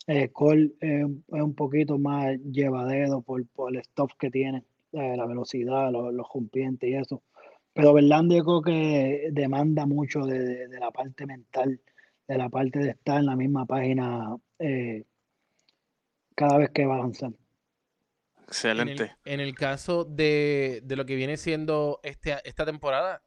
[0.08, 4.64] eh, Cole es, un- es un poquito más llevadero por, por el stuff que tiene,
[4.94, 7.24] eh, la velocidad, lo- los rompientes y eso.
[7.74, 11.82] Pero Verlander yo creo que demanda mucho de, de- de la parte mental,
[12.28, 15.06] de la parte de estar en la misma página eh,
[16.36, 17.32] cada vez que va a lanzar.
[18.76, 19.16] En el, Excelente.
[19.26, 23.24] en el caso de, de lo que viene siendo este, esta temporada,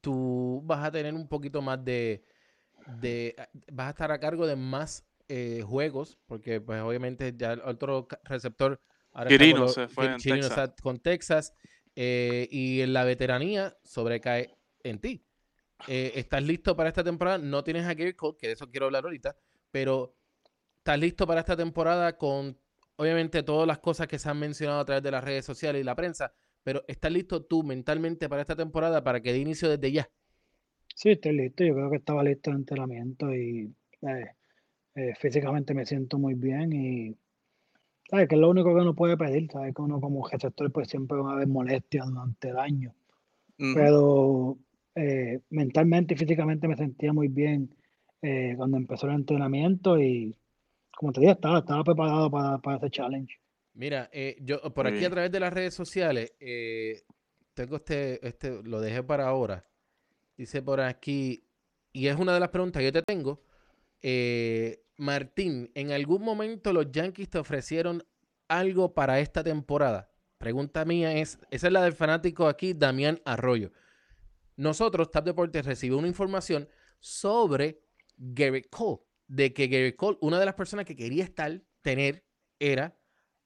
[0.00, 2.24] tú vas a tener un poquito más de,
[2.86, 3.36] de
[3.72, 8.06] vas a estar a cargo de más eh, juegos, porque pues obviamente ya el otro
[8.24, 8.80] receptor
[9.12, 10.62] ahora está con Quirino los- se fue en Texas.
[10.62, 11.54] está con Texas
[11.96, 15.24] eh, y en la veteranía sobrecae en ti.
[15.86, 17.38] eh, ¿estás listo para esta temporada?
[17.38, 19.36] No tienes a Gary Cole, que de eso quiero hablar ahorita,
[19.70, 20.16] pero
[20.78, 22.58] ¿estás listo para esta temporada con,
[22.96, 25.84] obviamente, todas las cosas que se han mencionado a través de las redes sociales y
[25.84, 26.34] la prensa?
[26.64, 30.10] Pero ¿estás listo tú mentalmente para esta temporada para que dé inicio desde ya?
[30.94, 31.64] Sí, estoy listo.
[31.64, 34.26] Yo creo que estaba listo el entrenamiento y eh,
[34.94, 37.16] eh, físicamente me siento muy bien y
[38.08, 40.88] sabes que es lo único que uno puede pedir, sabes que uno como gestor pues
[40.88, 42.94] siempre va a haber molestias durante el año,
[43.58, 43.72] Ujú.
[43.74, 44.58] pero
[44.94, 47.74] eh, mentalmente y físicamente me sentía muy bien
[48.20, 50.36] eh, cuando empezó el entrenamiento y
[50.96, 53.34] como te dije, estaba, estaba preparado para, para ese challenge.
[53.74, 57.02] Mira, eh, yo por aquí a través de las redes sociales, eh,
[57.54, 59.64] tengo este, este, lo dejé para ahora.
[60.36, 61.44] Dice por aquí,
[61.92, 63.42] y es una de las preguntas que yo te tengo.
[64.02, 68.04] Eh, Martín, ¿en algún momento los Yankees te ofrecieron
[68.48, 70.10] algo para esta temporada?
[70.38, 73.72] Pregunta mía es, esa es la del fanático aquí, Damián Arroyo.
[74.56, 77.82] Nosotros, Tap Deportes, recibió una información sobre
[78.16, 82.24] Garrett Cole, de que Garrett Cole, una de las personas que quería estar, tener,
[82.58, 82.96] era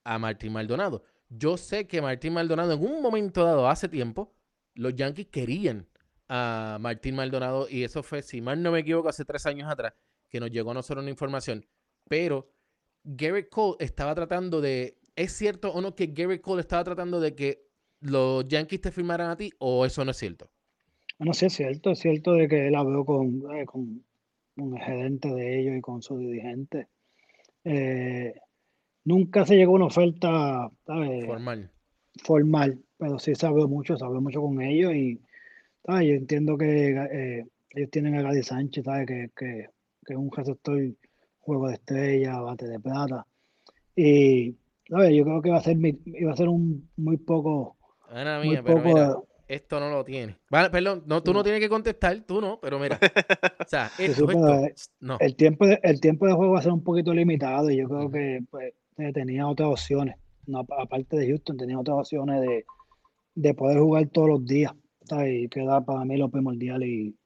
[0.04, 1.02] a Martín Maldonado.
[1.28, 4.34] Yo sé que Martín Maldonado en un momento dado, hace tiempo,
[4.74, 5.88] los Yankees querían
[6.28, 9.94] a Martín Maldonado y eso fue, si mal no me equivoco, hace tres años atrás,
[10.36, 11.64] que nos llegó a nosotros una información.
[12.08, 12.46] Pero
[13.02, 17.34] Garrett Cole estaba tratando de, ¿es cierto o no que Garrett Cole estaba tratando de
[17.34, 17.66] que
[18.00, 20.50] los Yankees te firmaran a ti o eso no es cierto?
[21.18, 24.04] Bueno, sí es cierto, es cierto de que él habló con, eh, con,
[24.56, 26.88] el gerente de ellos y con su dirigente.
[27.64, 28.34] Eh,
[29.04, 31.26] nunca se llegó a una oferta, ¿sabes?
[31.26, 31.70] Formal.
[32.22, 35.18] formal, pero sí se habló mucho, se habló mucho con ellos y
[35.86, 36.08] ¿sabes?
[36.08, 39.06] yo entiendo que eh, ellos tienen a Gary Sánchez, ¿sabes?
[39.06, 39.75] Que, que,
[40.06, 40.80] que es un receptor
[41.40, 43.26] juego de estrella, bate de plata.
[43.94, 44.56] Y
[44.88, 45.14] ¿sabes?
[45.16, 47.76] yo creo que va a ser, iba a ser un muy poco,
[48.08, 49.14] Ana muy mía, pero poco mira, de-
[49.48, 50.36] esto no lo tiene.
[50.50, 51.42] Vale, perdón, no, tú no No.
[51.44, 52.98] tienes que contestar, tú no, pero mira.
[53.66, 55.16] O sea, Sí, esto, sí, pero, esto, no.
[55.20, 57.88] el tiempo de, el tiempo de juego va a ser un poquito limitado y yo
[57.88, 60.16] creo que pues, eh, tenía otras opciones.
[60.46, 62.64] No, aparte de Houston, tenía otras opciones de,
[63.34, 64.72] de poder jugar todos los días.
[65.04, 65.44] ¿sabes?
[65.44, 67.16] Y que era para mí lo primordial y,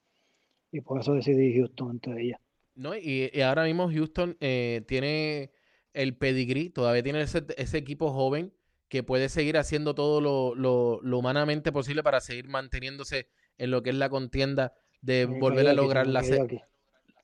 [0.73, 2.41] y por eso decidí Houston entre ellas.
[2.81, 2.97] ¿No?
[2.97, 5.53] Y, y ahora mismo Houston eh, tiene
[5.93, 8.53] el pedigrí, todavía tiene ese, ese equipo joven
[8.89, 13.83] que puede seguir haciendo todo lo, lo- lo humanamente posible para seguir manteniéndose en lo
[13.83, 16.65] que es la contienda de Me volver a lograr la serie.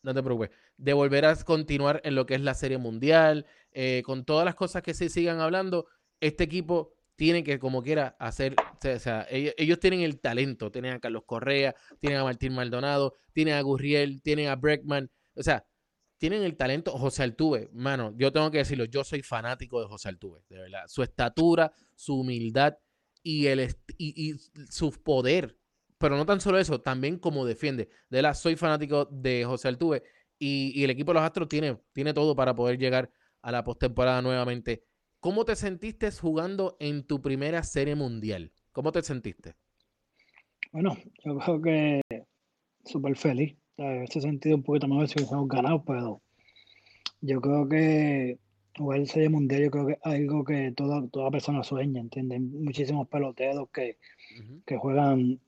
[0.02, 0.50] No te preocupes.
[0.76, 4.54] De volver a continuar en lo que es la serie mundial, eh, con todas las
[4.54, 5.86] cosas que se sigan hablando,
[6.20, 8.54] este equipo tiene que, como quiera, hacer.
[8.58, 10.70] O sea, o sea, ellos, ellos tienen el talento.
[10.70, 15.10] Tienen a Carlos Correa, tienen a Martín Maldonado, tienen a Gurriel, tienen a Breckman.
[15.36, 15.66] O sea,
[16.18, 16.92] tienen el talento.
[16.92, 20.84] José Altuve, mano, yo tengo que decirlo, yo soy fanático de José Altuve, de verdad.
[20.88, 22.76] Su estatura, su humildad
[23.22, 24.38] y, el y, y
[24.70, 25.56] su poder.
[25.98, 27.88] Pero no tan solo eso, también como defiende.
[28.10, 30.02] De verdad, soy fanático de José Altuve
[30.38, 33.10] y, y el equipo de los Astros tiene, tiene todo para poder llegar
[33.42, 34.84] a la postemporada nuevamente.
[35.20, 38.52] ¿Cómo te sentiste jugando en tu primera serie mundial?
[38.72, 39.54] ¿Cómo te sentiste?
[40.72, 42.00] Bueno, yo creo que
[42.84, 43.56] súper feliz.
[43.78, 46.22] En ese sentido, un poquito mejor si hubiésemos ganado, pero
[47.20, 48.38] yo creo que
[48.76, 52.40] jugar el Serie Mundial, yo creo que es algo que toda, toda persona sueña, ¿entiendes?
[52.40, 53.98] Muchísimos peloteros que,
[54.64, 55.40] que juegan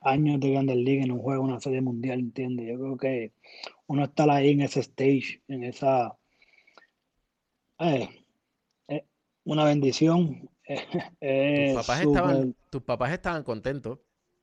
[0.00, 2.68] años de Grandes Ligas y no juegan una Serie Mundial, ¿entiendes?
[2.68, 3.32] Yo creo que
[3.86, 6.16] uno estar ahí en ese stage, en esa...
[7.80, 8.08] eh,
[8.88, 9.04] eh,
[9.44, 10.48] una bendición.
[11.20, 13.98] eh, Tus papás, estaban, tus papás estaban contentos.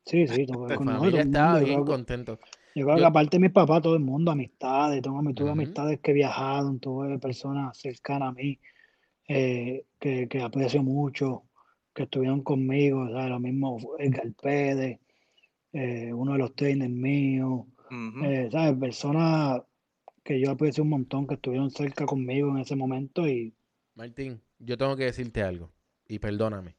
[0.05, 2.39] Sí, sí, Tu nosotros, familia estaba bien contento.
[2.77, 6.13] Yo creo que aparte de mis papás, todo el mundo, amistades, tengo, tuve amistades que
[6.13, 8.59] viajaron, tuve personas cercanas a mí
[9.27, 11.43] eh, que, que aprecio mucho,
[11.93, 13.29] que estuvieron conmigo, ¿sabes?
[13.29, 14.99] Lo mismo Edgar Pérez,
[15.73, 17.65] eh, uno de los trainers míos,
[18.23, 18.79] eh, ¿sabes?
[18.79, 19.63] Personas
[20.23, 23.55] que yo aprecio un montón, que estuvieron cerca conmigo en ese momento y
[23.95, 25.71] Martín, yo tengo que decirte algo
[26.07, 26.75] y perdóname.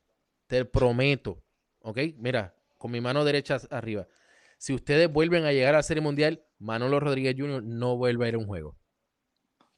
[0.46, 1.42] Te prometo,
[1.80, 1.98] ¿ok?
[2.18, 4.06] Mira, con mi mano derecha arriba.
[4.59, 7.62] Si ustedes vuelven a llegar a la Serie Mundial, Manolo Rodríguez Jr.
[7.62, 8.77] no vuelve a ir a un juego.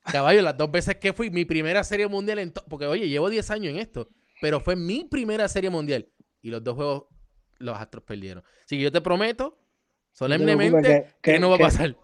[0.04, 3.50] Caballo, las dos veces que fui, mi primera Serie Mundial, en porque oye, llevo 10
[3.50, 4.08] años en esto,
[4.40, 6.08] pero fue mi primera Serie Mundial
[6.42, 7.04] y los dos juegos
[7.58, 8.42] los Astros perdieron.
[8.64, 9.58] Así que yo te prometo,
[10.12, 11.94] solemnemente, que- que, que- no va a pasar.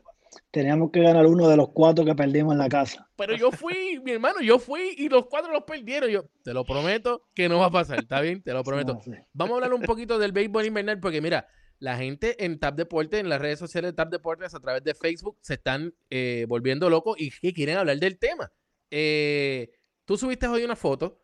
[0.50, 3.08] teníamos que ganar uno de los cuatro que perdimos en la casa.
[3.16, 6.10] Pero yo fui, mi hermano, yo fui y los cuatro los perdieron.
[6.10, 8.42] Yo te lo prometo que no va a pasar, ¿está bien?
[8.42, 8.94] Te lo prometo.
[8.94, 9.12] No, sí.
[9.32, 13.20] Vamos a hablar un poquito del béisbol invernal porque mira, la gente en Tap Deportes,
[13.20, 16.88] en las redes sociales de Tap Deportes, a través de Facebook, se están eh, volviendo
[16.90, 18.52] locos y que quieren hablar del tema.
[18.90, 19.70] Eh,
[20.04, 21.22] tú subiste hoy una foto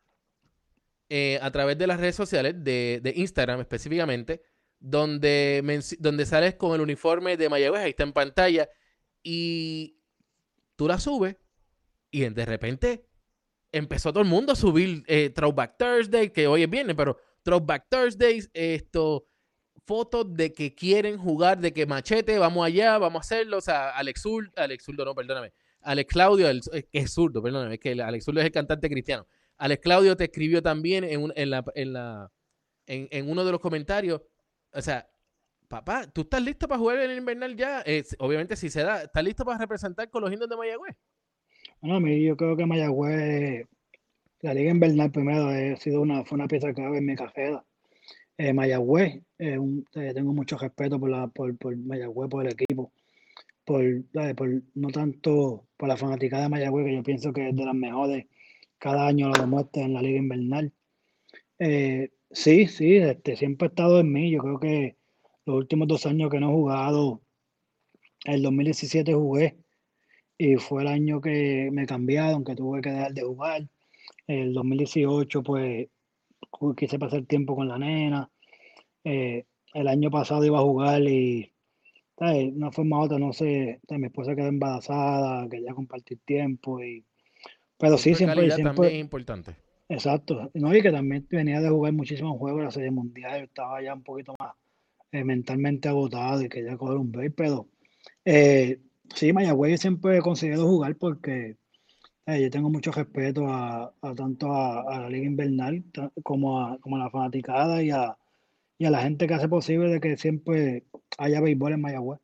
[1.09, 4.43] eh, a través de las redes sociales, de, de Instagram específicamente,
[4.79, 5.63] donde,
[5.99, 8.69] donde sales con el uniforme de Mayagüez, ahí está en pantalla,
[9.23, 9.99] y
[10.77, 11.37] tú la subes
[12.11, 13.07] y de repente
[13.73, 17.87] empezó todo el mundo a subir eh, Throwback Thursday, que hoy es viernes, pero Throwback
[17.89, 19.27] Thursdays, esto,
[19.85, 23.59] fotos de que quieren jugar, de que machete, vamos allá, vamos a hacerlo.
[23.59, 25.53] O sea, Alex Zurdo, Alex Zurdo, no, perdóname.
[25.83, 26.61] Alex Claudio, el,
[26.93, 29.27] es zurdo, perdóname, es que Alex Zurdo es el cantante cristiano.
[29.59, 32.33] Alex Claudio te escribió también en, en, la, en, la,
[32.87, 34.23] en, uno de los comentarios.
[34.73, 35.09] O sea,
[35.69, 37.85] papá, ¿tú estás listo para jugar en el invernal ya?
[38.19, 40.97] obviamente, si se da, ¿estás listo para representar con los indios de Mayagüez?
[41.81, 43.67] Bueno, a mí yo creo que Mayagüez,
[44.41, 47.65] la Liga Invernal primero, ha sido una, fue una pieza clave en mi carrera.
[48.43, 49.57] Eh, Mayagüez, eh,
[49.93, 52.93] tengo mucho respeto por, la, por, Mayagüez, por el equipo,
[53.65, 53.85] por,
[54.75, 58.27] no tanto por la fanática de Mayagüez, que yo pienso que es de las mejores,
[58.79, 60.73] cada año lo demuestra en la Liga Invernal.
[61.61, 64.33] Eh, sí, sí, este, siempre ha estado en mí.
[64.33, 64.97] Yo creo que
[65.47, 67.23] los últimos dos años que no he jugado,
[68.25, 69.57] el 2017 jugué
[70.37, 73.69] y fue el año que me cambiaron, aunque tuve que dejar de jugar.
[74.27, 75.89] El 2018, pues
[76.77, 78.32] quise pasar tiempo con la nena.
[79.05, 81.53] Eh, el año pasado iba a jugar y
[82.19, 87.05] de una forma u otra, no sé, mi esposa quedó embarazada, quería compartir tiempo y
[87.79, 89.57] pero sí, siempre, siempre también es importante.
[89.89, 90.51] Exacto.
[90.55, 93.93] No, y que también venía de jugar muchísimos juegos en la serie mundial, estaba ya
[93.93, 94.55] un poquito más
[95.11, 97.67] eh, mentalmente agotado y quería coger un break, pero
[98.25, 98.79] eh,
[99.15, 101.57] Sí, Mayagüez siempre he conseguido jugar porque
[102.27, 105.85] eh, yo tengo mucho respeto a, tanto a, la Liga Invernal
[106.23, 108.17] como a, como la fanaticada y a,
[108.79, 110.85] y a la gente que hace posible de que siempre
[111.19, 112.21] haya béisbol en Mayagüez.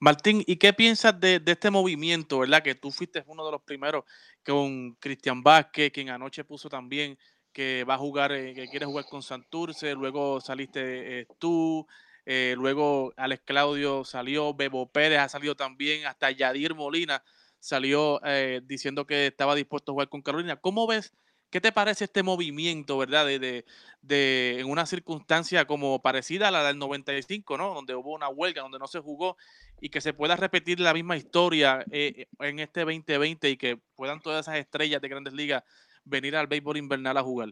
[0.00, 2.62] Martín, ¿y qué piensas de, este movimiento, verdad?
[2.62, 4.04] Que tú fuiste uno de los primeros
[4.46, 7.18] con Cristian Vázquez, quien anoche puso también
[7.52, 11.84] que va a jugar, eh, que quiere jugar con Santurce, luego saliste eh, tú,
[12.24, 17.24] eh, luego Alex Claudio salió, Bebo Pérez ha salido también, hasta Yadir Molina
[17.58, 18.20] salió
[18.62, 20.54] diciendo que estaba dispuesto a jugar con Carolina.
[20.56, 21.12] ¿Cómo ves?
[21.50, 23.26] ¿Qué te parece este movimiento, verdad?
[23.26, 23.64] De,
[24.02, 27.74] de, en una circunstancia como parecida a la del 95, ¿no?
[27.74, 29.36] Donde hubo una huelga, donde no se jugó
[29.80, 34.20] y que se pueda repetir la misma historia eh, en este 2020 y que puedan
[34.20, 35.64] todas esas estrellas de grandes ligas
[36.04, 37.50] venir al béisbol invernal a jugar.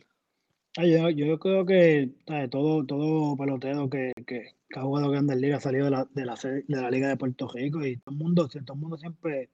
[0.76, 2.10] Yo, yo creo que
[2.50, 6.26] todo, todo pelotero que, que, que ha jugado Grandes Ligas ha salido de la, de,
[6.26, 9.48] la, de la Liga de Puerto Rico y todo el mundo, todo el mundo siempre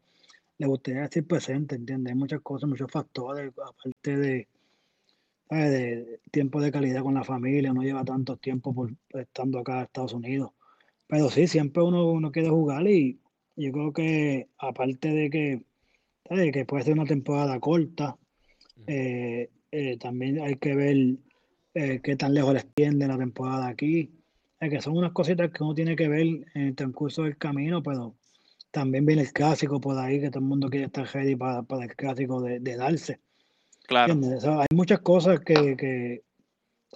[0.62, 2.12] le gustaría decir presente, ¿entiendes?
[2.12, 4.48] Hay muchas cosas, muchos factores, aparte de,
[5.51, 9.85] de tiempo de calidad con la familia, no lleva tanto tiempo por, estando acá en
[9.87, 10.53] Estados Unidos.
[11.09, 13.18] Pero sí, siempre uno, uno quiere jugar y
[13.57, 15.62] yo creo que aparte de que,
[16.53, 18.16] que puede ser una temporada corta,
[18.87, 20.96] eh, eh, también hay que ver
[21.75, 24.12] eh, qué tan lejos les extiende la temporada aquí.
[24.61, 26.20] Que son unas cositas que uno tiene que ver
[26.55, 28.14] en el transcurso del camino, pero
[28.73, 31.85] también viene el clásico por ahí, que todo el mundo quiere estar ready para, para
[31.85, 33.21] el clásico de, de darse.
[33.87, 34.15] Claro.
[34.15, 36.23] hay muchas cosas que, que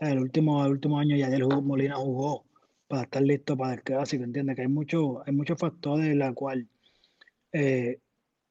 [0.01, 1.29] el, último, el último año ya
[1.63, 2.45] Molina jugó
[2.89, 4.57] para estar listo para el clásico, ¿entiendes?
[4.57, 6.67] Que hay, mucho, hay muchos factores en la cual
[7.53, 7.99] eh,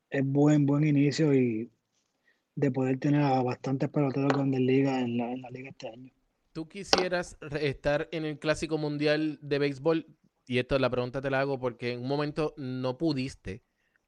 [0.10, 1.72] es buen, buen inicio y
[2.56, 6.12] de poder tener a bastantes peloteros grandes ligas en la, en la liga este año.
[6.54, 10.06] ¿Tú quisieras estar en el Clásico Mundial de Béisbol?
[10.47, 13.63] Y esto la pregunta te la hago porque en un momento no pudiste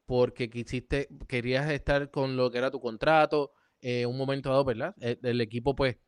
[0.06, 4.94] porque quisiste, querías estar con lo que era tu contrato, eh, un momento dado, ¿verdad?
[5.00, 5.98] El, el equipo pues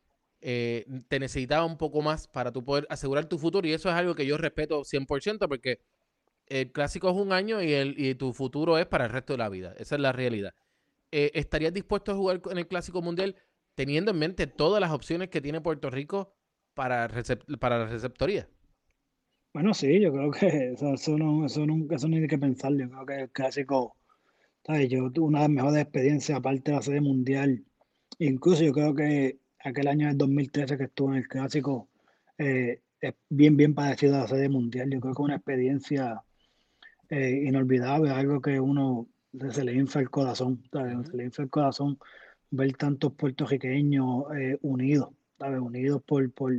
[0.41, 3.95] eh, te necesitaba un poco más para tu poder asegurar tu futuro y eso es
[3.95, 5.79] algo que yo respeto 100% porque
[6.47, 9.37] el clásico es un año y, el, y tu futuro es para el resto de
[9.37, 9.73] la vida.
[9.77, 10.53] Esa es la realidad.
[11.11, 13.35] Eh, ¿estarías dispuesto a jugar en el Clásico Mundial
[13.75, 16.33] teniendo en mente todas las opciones que tiene Puerto Rico
[16.73, 17.07] para,
[17.59, 18.49] para la receptoría?
[19.53, 22.79] Bueno, sí, yo creo que eso, no, eso, nunca, eso no hay que pensarlo.
[22.79, 23.97] Yo creo que el Clásico,
[24.65, 24.89] ¿sabes?
[24.89, 27.63] Yo tuve una de las mejores experiencias aparte de la serie mundial.
[28.19, 31.89] Incluso yo creo que aquel año del 2013 que estuve en el Clásico
[32.37, 34.89] eh, es bien, bien parecido a la serie mundial.
[34.89, 36.23] Yo creo que es una experiencia
[37.09, 39.07] eh, inolvidable, algo que uno
[39.51, 41.99] se le infla el corazón, Se le infla el corazón
[42.51, 45.09] ver tantos puertorriqueños eh, unidos,
[45.39, 46.53] Unidos por, por,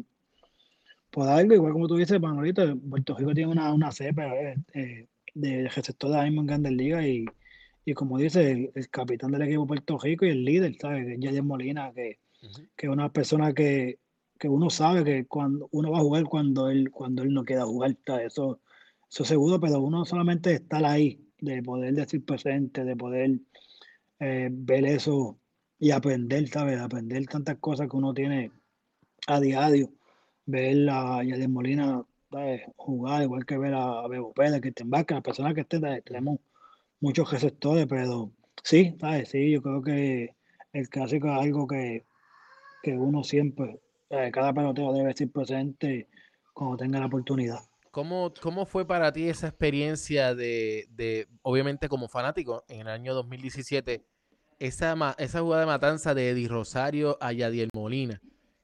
[1.13, 5.09] por algo, igual como tú dices, Manolito, Puerto Rico tiene una, una cepa eh, eh,
[5.35, 7.27] de receptores de en Grandes Ligas y,
[7.85, 11.07] y como dice, el, capitán del equipo de Puerto Rico y el líder, ¿sabes?
[11.21, 12.19] Yayer Molina, que,
[12.75, 13.99] que es una persona que,
[14.39, 17.67] que, uno sabe que cuando uno va a jugar cuando él, cuando él no queda
[17.67, 17.95] jugar,
[18.25, 18.61] Eso,
[19.11, 23.39] eso seguro, pero uno solamente está ahí de poder decir presente, de poder
[24.19, 25.39] eh, ver eso
[25.79, 26.81] y aprender, ¿sabes?
[26.81, 28.51] Aprender tantas cosas que uno tiene
[29.27, 29.93] a diario.
[30.47, 32.63] Ver a Yadier Molina ¿sabes?
[32.77, 36.41] jugar, igual que ver a, Bebo Pérez, Cristian Vázquez, las personas que estén, tenemos
[37.01, 38.33] muchos receptores, pero
[38.63, 39.29] sí, ¿sabes?
[39.29, 40.35] sí, yo creo que
[40.73, 42.05] el clásico es algo que,
[42.83, 43.81] que uno siempre,
[44.33, 46.09] cada pelotero debe estar presente
[46.53, 47.61] cuando tenga la oportunidad.
[47.91, 53.13] ¿Cómo, ¿Cómo fue para ti esa experiencia de, de, obviamente como fanático, en el año
[53.13, 54.03] 2017,
[54.59, 58.21] esa, esa jugada de matanza de Eddie Rosario a Yadiel Molina?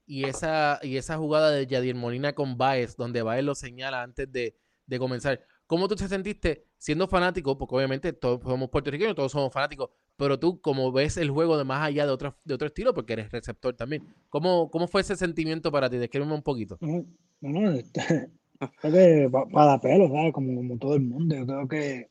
[0.09, 4.33] Y esa, y esa jugada de Yadiel Molina con Baez, donde Baez lo señala antes
[4.33, 4.57] de,
[4.87, 5.41] de comenzar.
[5.67, 7.59] ¿Cómo tú te sentiste siendo fanático?
[7.59, 11.65] Porque obviamente todos somos puertorriqueños, todos somos fanáticos, pero tú como ves el juego de
[11.65, 14.03] más allá de otro, de otro estilo, porque eres receptor también.
[14.31, 15.99] ¿Cómo, ¿Cómo fue ese sentimiento para ti?
[15.99, 16.81] Descríbeme un poquito.
[16.81, 17.05] No,
[17.41, 18.01] no, no, este,
[18.81, 20.33] creo que pa- para pelo, ¿sabes?
[20.33, 22.11] Como, como todo el mundo, yo creo que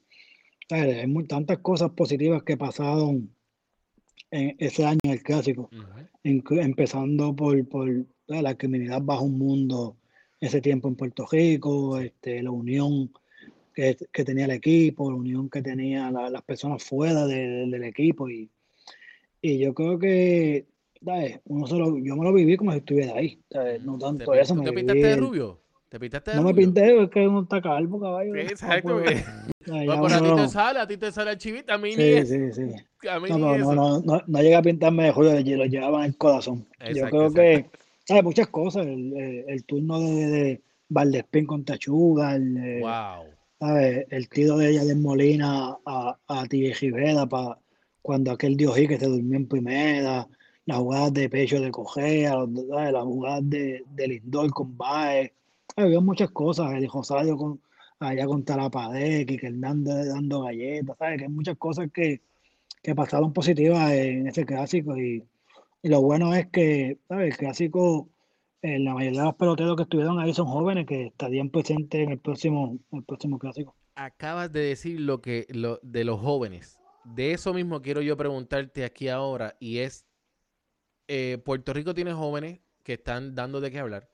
[0.69, 0.97] ¿sabes?
[0.99, 3.35] hay muy, tantas cosas positivas que pasaron
[4.32, 5.69] en ese año en el clásico,
[6.23, 9.95] empezando por, por la criminalidad bajo un mundo
[10.39, 13.11] ese tiempo en Puerto Rico, este, la unión
[13.73, 17.67] que, que tenía el equipo, la unión que tenía la- las personas fuera de- de-
[17.67, 18.49] del equipo y,
[19.41, 20.65] y yo creo que
[21.03, 21.39] ¿sabes?
[21.45, 23.82] Uno se lo- yo me lo viví como si estuviera ahí, ¿sabes?
[23.84, 25.59] no ¿Te, tanto eso, tú me te pintaste de rubio?
[25.89, 28.33] ¿Te pintaste no me pinté, es que uno está calvo, caballo.
[28.33, 29.03] Sí, no exacto, No,
[29.85, 32.25] ya pero a ti te sale, a ti te sale el chivito, a mí ni
[32.25, 33.07] Sí, sí, sí.
[33.09, 35.99] A mí No, ni no, no, no, no, llegué a pintarme de julio, lo llevaba
[35.99, 36.67] en el corazón.
[36.79, 37.69] Yo Exacto, creo que,
[38.05, 38.23] ¿sabes?
[38.23, 38.85] Muchas cosas.
[38.85, 43.25] El, el- el turno de, de Valdespín contra Chuga, el, Wow.
[43.59, 44.07] ¿sabes?
[44.09, 47.57] El tiro de Yadier Molina a, a Rivera para
[48.01, 50.27] cuando aquel dio hit que se durmió en primera,
[50.65, 55.31] las jugadas de pecho de Cogea, las jugadas de, de Lindor con Baez.
[55.78, 57.61] Había muchas cosas, el Rosario con,
[57.99, 61.19] allá contra la pared, que Hernández dando galletas, ¿sabes?
[61.19, 62.21] Que hay muchas cosas que,
[62.82, 65.23] que pasaron positivas en ese clásico y,
[65.84, 67.32] y lo bueno es que, ¿sabes?
[67.32, 68.09] El clásico,
[68.61, 72.11] eh, la mayoría de los peloteros que estuvieron ahí son jóvenes que estarían presentes en
[72.11, 73.75] el próximo, el próximo clásico.
[73.95, 76.80] Acabas de decir lo que lo, de los jóvenes.
[77.03, 80.05] De eso mismo quiero yo preguntarte aquí ahora y es,
[81.07, 84.09] eh, Puerto Rico tiene jóvenes que están dando de qué hablar.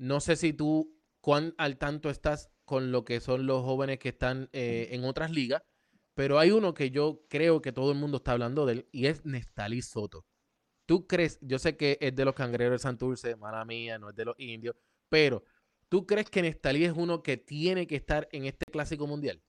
[0.00, 4.10] No sé si tú, cuán al tanto estás con lo que son los jóvenes que
[4.10, 5.62] están eh, en otras ligas,
[6.14, 9.06] pero hay uno que yo creo que todo el mundo está hablando de él y
[9.06, 10.26] es Nestalí Soto.
[10.86, 11.38] ¿Tú crees?
[11.42, 14.36] Yo sé que es de los cangreros de Santurce, mala mía, no es de los
[14.40, 14.76] indios,
[15.10, 15.44] pero
[15.88, 19.42] ¿tú crees que Nestalí es uno que tiene que estar en este clásico mundial?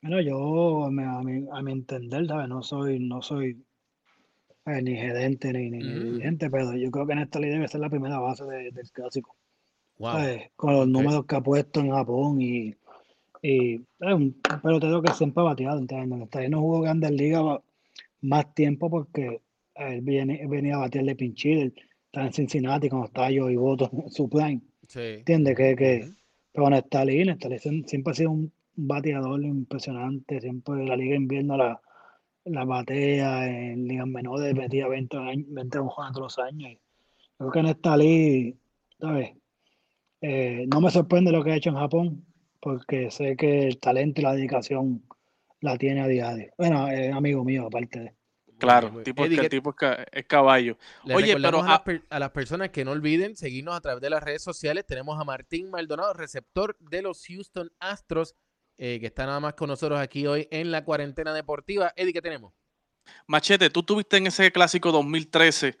[0.00, 2.48] Bueno, yo, a mi, a mi- a mi entender, ¿sabes?
[2.48, 3.62] No soy, no soy
[4.66, 8.18] eh, ni gerente ni, ni, dirigente, pero yo creo que Nestalí debe ser la primera
[8.18, 9.36] base de- del clásico.
[9.98, 10.12] Wow.
[10.12, 10.50] ¿sabes?
[10.56, 10.88] Con los ok.
[10.90, 12.74] números que ha puesto en Japón y,
[13.42, 16.18] y es un pelotero que siempre ha bateado, ¿entiendes?
[16.18, 17.60] Nestalí no jugó grandes ligas
[18.20, 19.40] más tiempo porque
[19.74, 21.72] él viene- venía a batear de pinch hitter,
[22.06, 24.60] estaba en Cincinnati cuando estaba yo y voto en su prime.
[24.88, 25.00] Sí.
[25.00, 25.56] ¿Entiendes?
[25.56, 26.08] Que, que,
[26.52, 31.80] pero Nestalí, Nestalí siem- siempre ha sido un bateador impresionante, siempre la liga invierno la,
[32.44, 36.78] la batea, en ligas menores metía 20, años, 20 hojas todos los años.
[37.38, 38.56] Creo que Nestalí,
[39.00, 39.30] ¿sabes?
[40.28, 42.24] Eh, no me sorprende lo que ha hecho en Japón,
[42.60, 45.04] porque sé que el talento y la dedicación
[45.60, 46.50] la tiene a diario.
[46.58, 48.12] Bueno, es amigo mío, aparte de.
[48.58, 49.04] Claro, bien.
[49.04, 50.78] tipo, Eddie, ¿qué- tipo es, ca- es caballo.
[51.14, 54.10] Oye, pero a, las per- a las personas que no olviden seguirnos a través de
[54.10, 54.84] las redes sociales.
[54.84, 58.34] Tenemos a Martín Maldonado, receptor de los Houston Astros,
[58.78, 61.92] eh, que está nada más con nosotros aquí hoy en la cuarentena deportiva.
[61.94, 62.52] Eddie, ¿qué tenemos?
[63.28, 65.76] Machete, tú tuviste en ese clásico 2013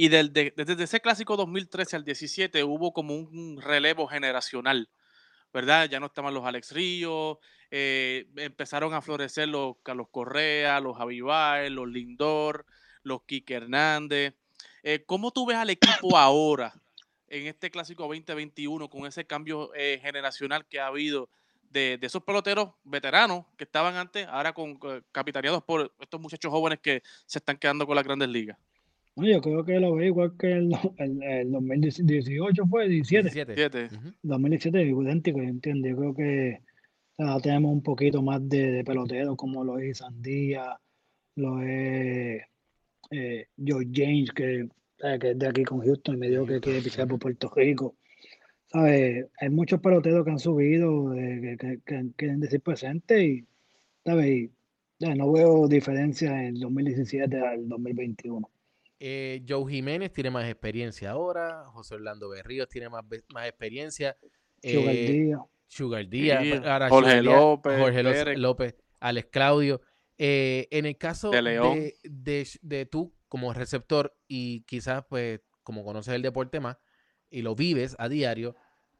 [0.00, 4.88] y desde ese clásico 2013 al 17 hubo como un relevo generacional,
[5.52, 5.90] ¿verdad?
[5.90, 7.36] Ya no estaban los Alex Ríos,
[7.70, 12.64] eh, empezaron a florecer los Carlos Correa, los Javi Baez, los Lindor,
[13.02, 14.32] los Quique Hernández.
[14.82, 16.72] Eh, ¿Cómo tú ves al equipo ahora
[17.28, 21.28] en este clásico 2021 con ese cambio eh, generacional que ha habido
[21.60, 24.78] de, de esos peloteros veteranos que estaban antes, ahora con,
[25.12, 28.56] capitaneados por estos muchachos jóvenes que se están quedando con las grandes ligas?
[29.20, 33.22] Bueno, yo creo que lo veo igual que el, el, el 2018 fue, 17.
[33.30, 33.54] 17.
[33.54, 33.96] Siete.
[33.96, 34.12] Ujú.
[34.22, 35.90] 2017 es idéntico, ¿entiendes?
[35.92, 36.60] Yo creo que
[37.42, 40.80] tenemos un poquito más de, de pelotero como lo es Sandía,
[41.36, 42.42] lo es
[43.10, 44.60] eh, George James, que,
[45.02, 47.18] eh, que es de aquí con Houston y me dijo que quiere pisar por.
[47.18, 47.96] Puerto Rico.
[48.68, 49.26] ¿Sabes?
[49.40, 53.44] Hay muchos peloteros que han subido, eh, que, que- que quieren decir presente y,
[54.04, 54.26] ¿sabes?
[54.28, 54.50] Y,
[55.00, 58.48] ya, no veo diferencia en el 2017 al 2021.
[59.00, 61.64] Eh, Joe Jiménez tiene más experiencia ahora.
[61.68, 64.16] José Orlando Berríos tiene más, más experiencia.
[64.62, 65.40] Sugar Eh, Díaz.
[65.66, 66.50] Sugar Díaz, Sí,
[66.90, 68.38] Jorge Díaz, López, Jorge Derek.
[68.38, 69.80] López, Alex Claudio.
[70.18, 71.74] Eh, en el caso De León.
[71.78, 76.76] de, de, de tú como receptor y quizás pues como conoces el deporte más
[77.30, 78.54] y lo vives a diario,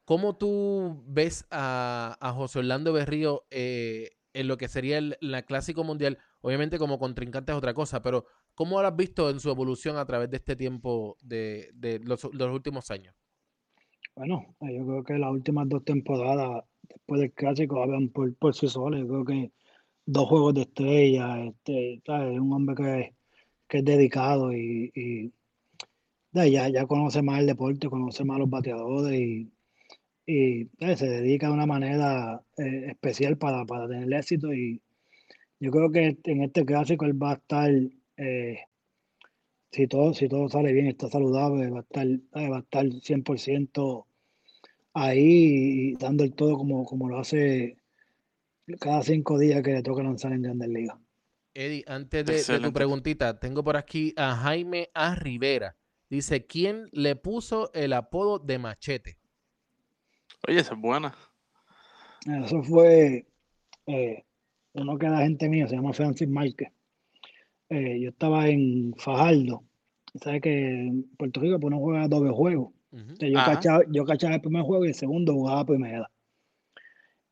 [0.05, 5.43] ¿cómo tú ves a, a José Orlando Berrío eh, en lo que sería el, la
[5.43, 6.17] Clásico Mundial?
[6.39, 8.25] Obviamente como contrincante es otra cosa, pero
[8.61, 11.71] ¿cómo lo has visto en su evolución a través de este tiempo de,
[12.03, 13.15] los, últimos años?
[14.15, 18.67] Bueno, eh, yo creo que las últimas dos temporadas después del clásico hablan por, sí
[18.67, 19.01] solas.
[19.01, 19.51] Yo creo que
[20.05, 23.15] dos juegos de estrella, este, un hombre
[23.67, 25.33] que, es dedicado y,
[26.31, 29.51] ya, ya conoce más el deporte, conoce más los bateadores y,
[30.27, 34.53] se dedica de una manera eh, especial para tener éxito.
[34.53, 34.79] Y
[35.59, 37.71] yo creo que en este clásico él va a estar,
[38.21, 38.59] eh,
[39.71, 42.51] si, todo, si todo sale bien, está saludable, va a estar, ¿sabes?
[42.51, 44.05] va a estar 100%
[44.93, 47.77] ahí y dando el todo como, como lo hace
[48.79, 50.97] cada cinco días que le toca lanzar en Grandes Ligas.
[51.53, 55.15] Eddie, antes de, de tu preguntita, tengo por aquí a Jaime A.
[55.15, 55.75] Rivera.
[56.09, 59.17] Dice, ¿quién le puso el apodo de machete?
[60.47, 61.15] Oye, esa es buena.
[62.45, 63.25] Eso fue
[63.87, 64.23] eh,
[64.73, 66.69] uno que era gente mío, se llama Francis Márquez.
[67.71, 69.63] Eh, yo estaba en Fajardo.
[70.21, 72.73] ¿Sabes que en Puerto Rico pues, no juega doble juego?
[72.91, 76.11] Entonces, yo, cachaba, yo cachaba el primer juego y el segundo jugaba primera.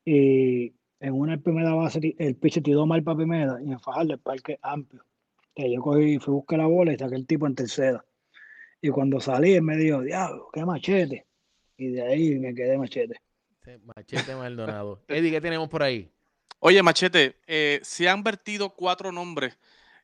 [0.05, 4.19] Y en una primera base el pitcher tiró mal para primera y en Fajardo el
[4.19, 5.03] parque es amplio.
[5.55, 8.05] Entonces, yo cogí, fui a buscar la bola y saqué el tipo en tercera.
[8.81, 11.25] Y cuando salí, él me dijo, diablo, qué machete.
[11.75, 13.19] Y de ahí me quedé machete.
[13.83, 15.03] Machete Maldonado.
[15.09, 16.09] Eddie, ¿qué tenemos por ahí?
[16.61, 19.57] Oye, Machete, eh, se han vertido cuatro nombres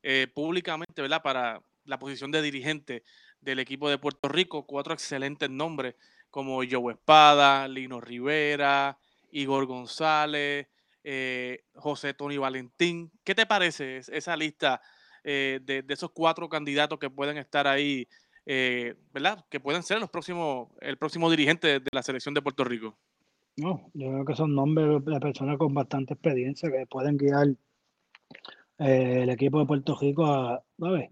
[0.08, 1.24] eh, públicamente, ¿verdad?
[1.24, 3.04] Para la posición de dirigente
[3.42, 5.96] del equipo de Puerto Rico, cuatro excelentes nombres
[6.30, 9.00] como Joe Espada, Lino Rivera,
[9.32, 10.68] Igor González,
[11.04, 13.12] eh, José Tony Valentín.
[13.24, 14.80] ¿Qué te parece es- esa lista
[15.24, 18.08] eh, de, esos cuatro candidatos que pueden estar ahí,
[19.12, 19.44] ¿verdad?
[19.50, 22.96] Que pueden ser los próximos, el próximo dirigente de la selección de Puerto Rico.
[23.58, 27.48] No, yo creo que son nombres de personas con bastante experiencia que pueden guiar
[28.80, 31.10] eh, el equipo de Puerto Rico a, ¿sabes?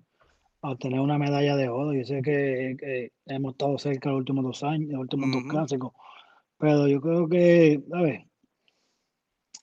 [0.61, 1.93] a obtener una medalla de oro.
[1.93, 5.91] Yo sé que, que hemos estado cerca los últimos dos años, los últimos dos clásicos,
[6.57, 8.21] pero yo creo que, ¿sabes?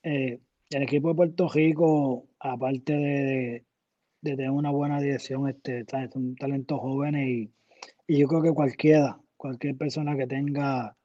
[0.02, 0.38] Eh,
[0.70, 3.64] el equipo de Puerto Rico, aparte de,
[4.22, 7.50] de tener una buena dirección, este, son talentos jóvenes y,
[8.06, 10.96] y yo creo que cualquiera, cualquier persona que tenga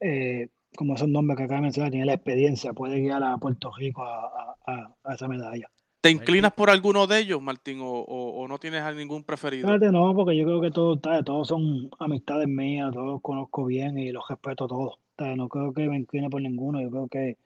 [0.00, 3.72] eh, como esos nombres que acaba de mencionar, tiene la experiencia, puede guiar a Puerto
[3.76, 5.68] Rico a, a- a- a esa medalla.
[6.00, 9.68] ¿Te inclinas por alguno de ellos, Martín, o, o- o no tienes a ningún preferido?
[9.68, 13.98] Fíjate, no, porque yo creo que todos, todos son amistades mías, todos los conozco bien
[13.98, 14.98] y los respeto todos.
[15.36, 17.36] No creo que me incline por ninguno, yo creo que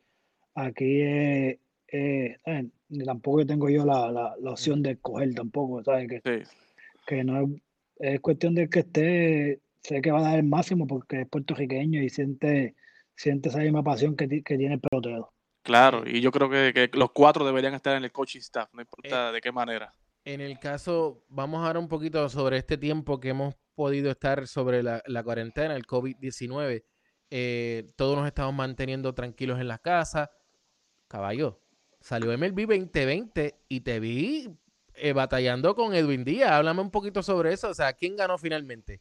[0.54, 1.02] aquí.
[2.88, 6.08] Ni tampoco tengo yo la, la, la opción de escoger tampoco, ¿sabes?
[6.08, 6.48] Que, Sí.
[7.06, 7.48] que no es,
[7.98, 12.02] es cuestión de que esté, sé que va a dar el máximo porque es puertorriqueño
[12.02, 12.74] y siente,
[13.16, 15.32] siente esa misma pasión que, que tiene el pelotero.
[15.64, 18.82] Claro, y yo creo que, que los cuatro deberían estar en el coaching staff, no
[18.82, 19.94] importa de qué manera.
[20.26, 24.46] En el caso, vamos a hablar un poquito sobre este tiempo que hemos podido estar
[24.46, 26.84] sobre la, la cuarentena, el COVID-19.
[27.30, 30.30] Eh, todos nos estamos manteniendo tranquilos en la casa.
[31.08, 31.62] Caballo,
[31.98, 34.54] salió MLB 2020 y te vi
[34.94, 36.52] eh, batallando con Edwin Díaz.
[36.52, 37.70] Háblame un poquito sobre eso.
[37.70, 39.00] O sea, ¿quién ganó finalmente?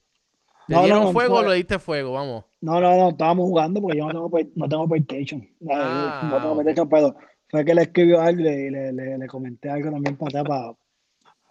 [0.68, 2.14] ¿Te No, no, dieron no, fuego o fue- le diste fuego?
[2.14, 2.46] Vamos.
[2.62, 5.42] No, no, no, estábamos jugando porque yo no tengo, play- no tengo PlayStation.
[5.42, 6.54] Eh, Ah, no tengo.
[6.56, 7.16] PlayStation, pero
[7.50, 10.74] fue que le escribió algo y le, le, le- le comenté algo también para para,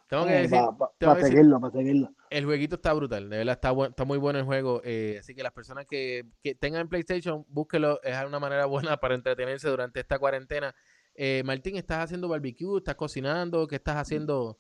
[0.09, 2.11] Tengo que decir, para, tengo que decir- seguirlo, para seguirlo.
[2.31, 4.81] El jueguito está brutal, de verdad está, buen- está muy bueno el juego.
[4.85, 9.15] eh, así que las personas que, que tengan PlayStation, búsquelo, es una manera buena para
[9.15, 10.75] entretenerse durante esta cuarentena.
[11.15, 12.79] Eh, Martín, ¿estás haciendo barbecue?
[12.79, 13.67] ¿Estás cocinando?
[13.69, 14.59] ¿Qué estás haciendo?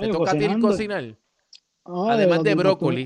[0.00, 1.04] ¿Te toca a ti cocinar?
[1.04, 1.16] Ay,
[2.08, 3.04] Además de brócoli.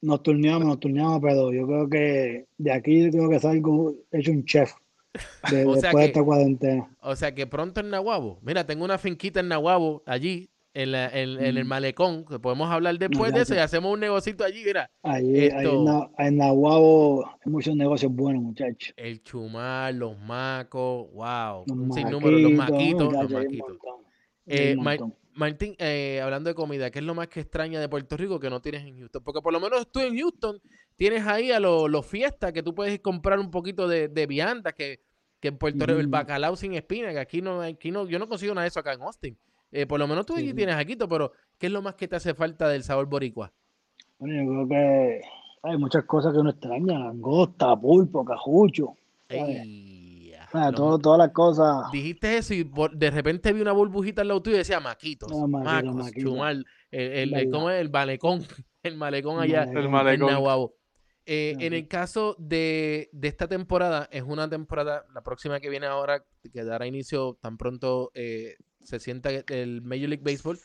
[0.00, 4.30] Nos turneamos, nos turneamos, pero yo creo que de aquí yo creo que salgo hecho
[4.30, 4.72] un chef
[5.50, 6.90] de- O sea después que- de esta cuarentena.
[7.00, 8.38] O sea que pronto en Nahuabo.
[8.42, 11.68] Mira, tengo una finquita en Nahuabo, allí, en, la- en- en el Mm.
[11.68, 12.24] malecón.
[12.26, 14.62] que podemos hablar después de eso y hacemos un negocito allí.
[14.64, 18.94] Mira, esto- en, Na- en Nahuabo hay muchos negocios buenos, muchachos.
[18.96, 21.64] el chumar, los macos, wow.
[21.66, 23.76] Los un sinnúmero, los maquitos, los maquitos.
[24.46, 24.76] Eh,
[25.38, 28.50] Martín, eh, hablando de comida, ¿qué es lo más que extraña de Puerto Rico que
[28.50, 29.22] no tienes en Houston?
[29.22, 30.60] Porque por lo menos tú en Houston
[30.96, 34.72] tienes ahí a los los fiestas que tú puedes comprar un poquito de, de vianda
[34.72, 35.00] que,
[35.40, 36.08] que en Puerto Rico, el Ujú.
[36.08, 38.92] bacalao sin espina, que aquí no, aquí no, yo no consigo nada de eso acá
[38.94, 39.38] en Austin.
[39.70, 42.16] Eh, por lo menos tú Sí, tienes aquí, pero ¿qué es lo más que te
[42.16, 43.52] hace falta del sabor boricua?
[44.18, 45.20] Bueno, yo creo que
[45.62, 48.96] hay muchas cosas que uno extraña, langosta, pulpo, cajucho,
[50.52, 51.90] Ah, lo- todo- todas las cosas.
[51.92, 55.30] Dijiste eso y por- de repente vi una burbujita al lado tuyo y decía maquitos,
[55.30, 56.30] No, maquito, macos, maquito.
[56.30, 57.50] chumar, el, el- el- Verdad.
[57.52, 57.80] ¿cómo es?
[57.80, 58.38] El malecón,
[58.82, 59.78] el malecón El allá malecón.
[59.78, 60.30] El en malecón.
[60.32, 60.74] Nahuabo.
[61.30, 65.84] Eh, en el caso de, de, esta temporada, es una temporada, la próxima que viene
[65.86, 70.58] ahora, que dará inicio tan pronto eh, se sienta el Major League Baseball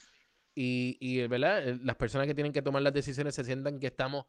[0.56, 1.64] y, y ¿verdad?
[1.84, 4.26] las personas que tienen que tomar las decisiones se sientan que estamos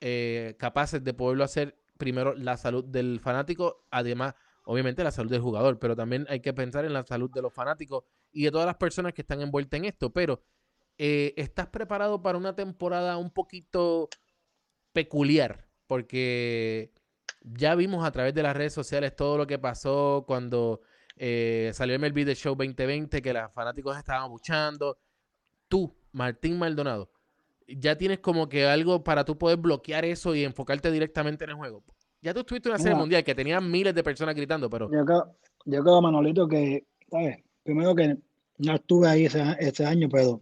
[0.00, 4.34] eh, capaces de poderlo hacer primero la salud del fanático, además,
[4.64, 7.52] obviamente, la salud del jugador, pero también hay que pensar en la salud de los
[7.52, 10.12] fanáticos y de todas las personas que están envueltas en esto.
[10.12, 10.42] Pero,
[10.96, 14.08] ¿estás preparado para una temporada un poquito
[14.92, 15.64] peculiar?
[15.86, 16.92] porque
[17.42, 20.80] ya vimos a través de las redes sociales todo lo que pasó cuando
[21.16, 24.98] eh, salió MLB The Show 2020, que los fanáticos estaban buchando.
[25.68, 27.10] Tú, Martín Maldonado,
[27.68, 31.56] ya tienes como que algo para tú poder bloquear eso y enfocarte directamente en el
[31.56, 31.84] juego.
[32.24, 34.90] Ya tú estuviste en una serie mundial que tenía miles de personas gritando, pero...
[34.90, 37.36] Yo creo, yo creo Manolito, que, ¿sabes?
[37.62, 38.16] Primero que
[38.58, 40.40] no estuve ahí ese, año, pero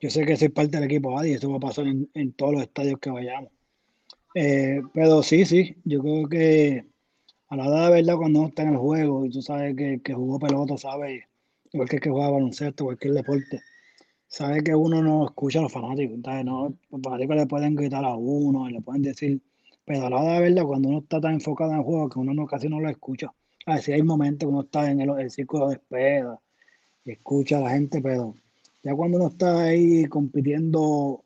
[0.00, 2.54] yo sé que soy parte del equipo ADI y eso va a pasar en todos
[2.54, 3.50] los estadios que vayamos.
[4.38, 6.84] Eh, pero sí, sí, yo creo que
[7.48, 10.02] a la edad de verdad cuando uno está en el juego y tú sabes que,
[10.04, 11.24] que jugó pelota, sabes,
[11.72, 13.62] igual que que juega baloncesto, cualquier deporte,
[14.28, 18.04] sabes que uno no escucha a los fanáticos, entonces no, los fanáticos le pueden gritar
[18.04, 19.40] a uno, le pueden decir,
[19.86, 22.18] pero a la edad de verdad cuando uno está tan enfocado en el juego que
[22.18, 23.32] uno no, casi no lo escucha.
[23.64, 26.38] A ver, si hay momentos que uno está en el, el círculo de espera
[27.04, 28.34] y escucha a la gente, pero
[28.82, 31.24] ya cuando uno está ahí compitiendo,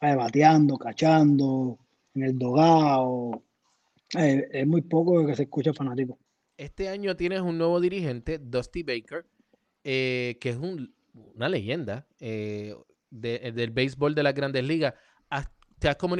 [0.00, 1.78] eh, bateando, cachando,
[2.14, 3.42] en el dogado.
[4.18, 6.18] Eh, es muy poco que se escucha fanático.
[6.56, 9.24] Este año tienes un nuevo dirigente, Dusty Baker,
[9.84, 12.74] eh, que es una leyenda eh,
[13.10, 14.94] del béisbol de las grandes ligas.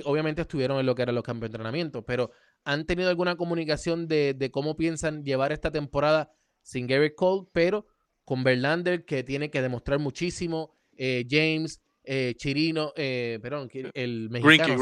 [0.05, 2.31] Obviamente estuvieron en lo que eran los campos de entrenamiento, pero
[2.65, 6.31] ¿han tenido alguna comunicación de, cómo piensan llevar esta temporada
[6.63, 7.87] sin Gary Cole, pero
[8.25, 11.81] con Verlander, que tiene que demostrar muchísimo, James,
[12.37, 14.77] Chirino, perdón, el mexicano.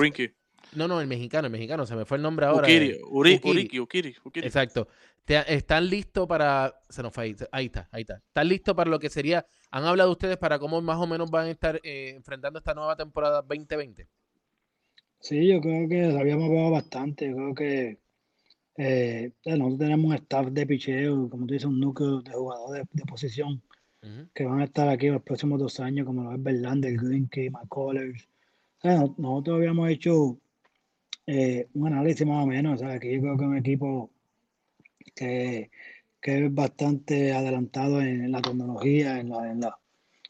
[0.75, 2.67] No, no, el mexicano, el mexicano, se me fue el nombre ahora.
[2.67, 4.47] Ukiri, Uriki, Ukiri, Ukiri.
[4.47, 4.89] Exacto.
[5.27, 6.75] ¿Están listos para.
[6.89, 8.17] Se nos fue ahí, ahí está, ahí está.
[8.17, 9.47] ¿Están listos para lo que sería.
[9.71, 12.97] ¿Han hablado ustedes para cómo más o menos van a estar eh, enfrentando esta nueva
[12.97, 14.09] temporada 2020?
[15.21, 17.29] Sí, yo creo que habíamos hablado bastante.
[17.29, 17.99] Yo creo que
[18.77, 23.05] eh, nosotros tenemos un staff de picheo, como tú dices, un núcleo de jugadores de,
[23.05, 23.63] posición
[24.35, 28.27] que van a estar aquí los próximos dos años, como lo es Verlander, Greenkey, McCullers.
[28.83, 30.39] nosotros habíamos hecho
[31.27, 32.81] eh, un análisis más o menos.
[32.81, 34.11] Sea, que yo creo que es un equipo
[35.15, 35.71] que,
[36.21, 39.79] que es bastante adelantado en, la tecnología, en, la, en, la,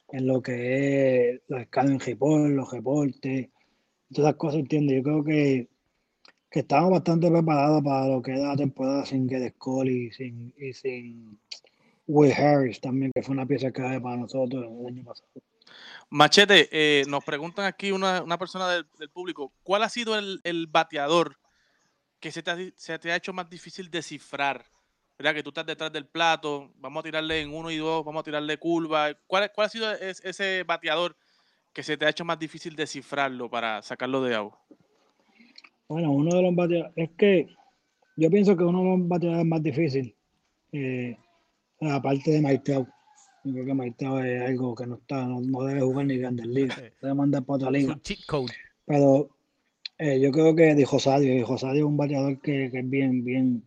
[0.09, 3.51] en lo que es la escala en report, los reportes,
[4.12, 4.92] todas esas cosas, entiendo.
[4.92, 5.68] Yo creo que,
[6.50, 10.52] que estamos bastante preparados para lo que es la temporada sin Get Cole y sin,
[10.58, 11.38] y sin
[12.06, 15.28] Will Harris también, que fue una pieza clave para nosotros el año pasado.
[16.11, 21.38] Machete, eh, nos preguntan aquí una, persona del, público, ¿cuál ha sido el, bateador
[22.18, 24.64] que se te, ha, se te, ha, hecho más difícil descifrar?
[25.16, 25.34] ¿Verdad?
[25.34, 28.24] Que tú estás detrás del plato, vamos a tirarle en uno y dos, vamos a
[28.24, 29.14] tirarle curva.
[29.26, 31.14] ¿Cuál, cuál ha sido ese bateador
[31.72, 34.58] que se te ha hecho más difícil descifrarlo para sacarlo de agua?
[35.88, 37.48] Bueno, uno de los bateadores, es que
[38.16, 40.14] yo pienso que uno de los bateadores más difícil,
[40.72, 41.16] eh,
[41.80, 42.84] aparte de Mike
[43.44, 46.82] yo creo que Maiteo es algo que no está, no, debe jugar ni Grandes Ligas,
[47.00, 47.98] debe mandar para otra liga.
[48.84, 49.30] Pero
[49.98, 53.62] eh, yo creo que dijo Sadio, dijo Sadio es un bateador que, es bien, bien,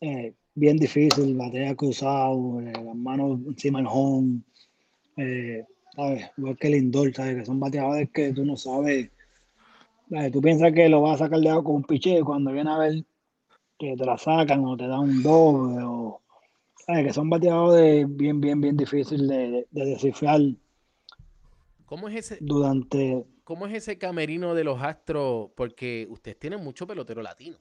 [0.00, 4.40] eh, bien difícil, batea cruzado, eh, las manos encima del home,
[5.16, 5.64] eh,
[5.94, 6.30] ¿sabes?
[6.36, 7.36] Igual que Lindor, ¿sabes?
[7.36, 9.10] Que son bateadores que tú no sabes,
[10.32, 12.70] tú piensas que lo vas a sacar de agua con un piche y cuando viene
[12.70, 13.04] a ver
[13.78, 16.20] que te la sacan o te dan un doble o
[16.86, 20.40] que son bateadores bien, bien, bien difícil de, descifrar.
[21.86, 22.38] ¿Cómo es ese?
[22.40, 23.24] Durante.
[23.44, 25.50] ¿Cómo es ese camerino de los astros?
[25.54, 27.58] Porque ustedes tienen mucho pelotero latino.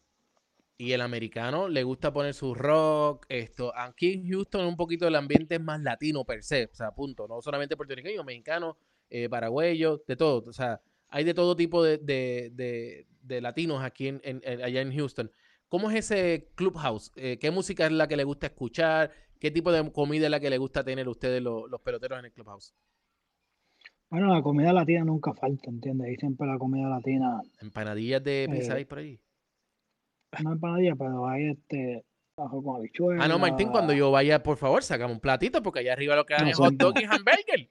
[0.82, 3.72] Y el americano le gusta poner su rock, esto.
[3.78, 7.28] Aquí en Houston un poquito el ambiente es más latino per se, o sea, punto.
[7.28, 8.78] No solamente puertorriqueño, mexicano,
[9.08, 10.44] eh, paraguayo, de todo.
[10.50, 15.32] O sea, hay de todo tipo de, latinos aquí en, allá en Houston.
[15.70, 17.12] ¿Cómo es ese clubhouse?
[17.16, 19.12] Eh, ¿Qué música es la que le gusta escuchar?
[19.40, 22.26] ¿Qué tipo de comida es la que le gusta tener a ustedes los, peloteros en
[22.26, 22.74] el clubhouse?
[24.10, 26.08] Bueno, la comida latina nunca falta, ¿entiendes?
[26.08, 27.40] Ahí siempre la comida latina.
[27.60, 29.20] ¿Empanadillas de pizza eh, por ahí?
[30.44, 32.06] No empanadillas, pero hay este
[32.38, 33.24] ajo con habichuelas.
[33.24, 36.26] Ah, no, Martín, cuando yo vaya, por favor, sacame un platito, porque allá arriba lo
[36.26, 37.70] que hay es hot dog y hamburger.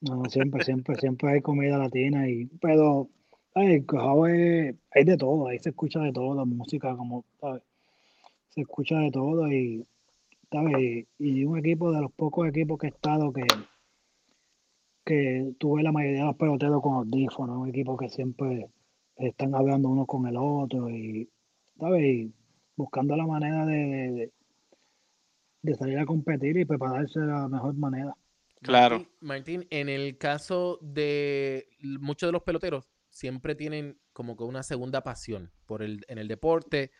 [0.00, 3.08] No, siempre, siempre, siempre hay comida latina y, pero
[3.60, 3.84] Ay,
[4.92, 7.62] hay de todo, ahí se escucha de todo, la música, como, ¿sabes?
[8.50, 9.84] Se escucha de todo y,
[10.52, 11.06] ¿sabes?
[11.18, 13.42] Y un equipo de los pocos equipos que he estado que,
[15.04, 18.68] que tuve la mayoría de los peloteros con audífonos, un equipo que siempre
[19.16, 21.28] están hablando uno con el otro y,
[21.78, 22.02] ¿sabes?
[22.02, 22.32] Y
[22.76, 24.32] buscando la manera de, de- de-
[25.62, 28.14] de salir a competir y prepararse de la mejor manera.
[28.62, 29.04] Claro.
[29.20, 31.68] Martín, en el caso de
[32.00, 36.28] muchos de los peloteros, siempre tienen como que una segunda pasión por el, en el
[36.28, 36.90] deporte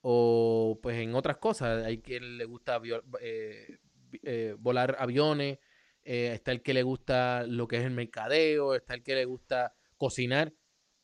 [0.00, 1.84] o pues en otras cosas.
[1.84, 3.78] Hay quien le gusta avio- eh,
[4.22, 5.58] eh, volar aviones,
[6.02, 9.24] eh, está el que le gusta lo que es el mercadeo, está el que le
[9.24, 10.52] gusta cocinar.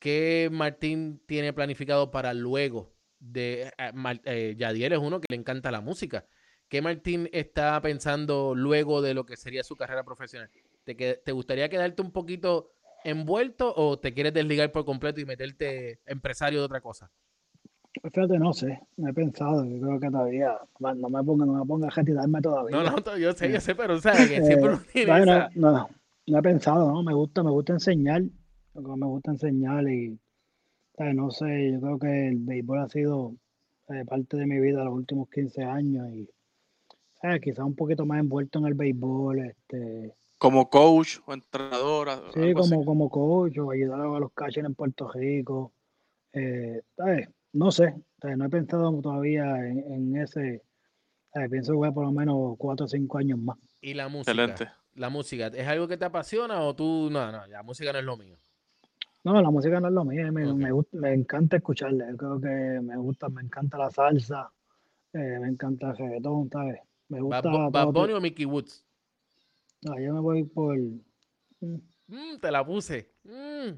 [0.01, 5.37] ¿Qué Martín tiene planificado para luego de eh, Mar- eh, Yadiel es uno que le
[5.37, 6.27] encanta la música?
[6.69, 10.51] ¿Qué Martín está pensando luego de lo que sería su carrera profesional?
[10.85, 12.73] ¿Te, que- te gustaría quedarte un poquito
[13.05, 17.11] envuelto o te quieres desligar por completo y meterte empresario de otra cosa?
[18.03, 21.47] Pues Fíjate, no sé, no he pensado, yo creo que todavía, no no me ponga,
[21.47, 22.77] no me ponga a retirarme todavía.
[22.83, 25.33] No, no, yo sé, yo sé, pero o sea, que siempre Eh, uno tiene bueno,
[25.33, 25.89] esa- no,
[26.27, 27.03] no he pensado, ¿no?
[27.03, 28.23] Me gusta, me gusta enseñar,
[28.75, 30.19] me gusta enseñar y,
[31.15, 33.35] no sé, yo creo que el béisbol ha sido
[33.89, 36.29] eh, parte de mi vida los últimos 15 años y,
[37.21, 37.41] ¿sabes?
[37.41, 42.09] Quizás un poquito más envuelto en el béisbol, este, Como coach o entrenador.
[42.09, 42.55] a- sí, así.
[42.55, 45.73] como, como coach o ayudar a los catchers en Puerto Rico,
[46.33, 46.83] eh.
[47.53, 47.95] No sé,
[48.37, 50.63] no he pensado todavía en, en ese.
[51.51, 53.57] Pienso jugar por lo menos 4 o 5 años más.
[53.81, 54.31] Y la música.
[54.33, 54.69] Excelente.
[54.95, 58.05] La música, ¿es algo que te apasiona o tú, no, no, la música no es
[58.05, 58.37] lo mío?
[59.27, 62.81] No, la música no es lo mío, me, me, me encanta escucharla, yo creo que
[62.81, 64.53] me gusta, me encanta la salsa,
[65.13, 66.81] eh, me encanta el reggaetón, ¿sabes?
[67.09, 68.85] Me ¿Bad, gusta Bad Bunny o Mickey Woods?
[69.83, 73.11] no, yo me voy por, mm, te la puse.
[73.25, 73.71] Mm,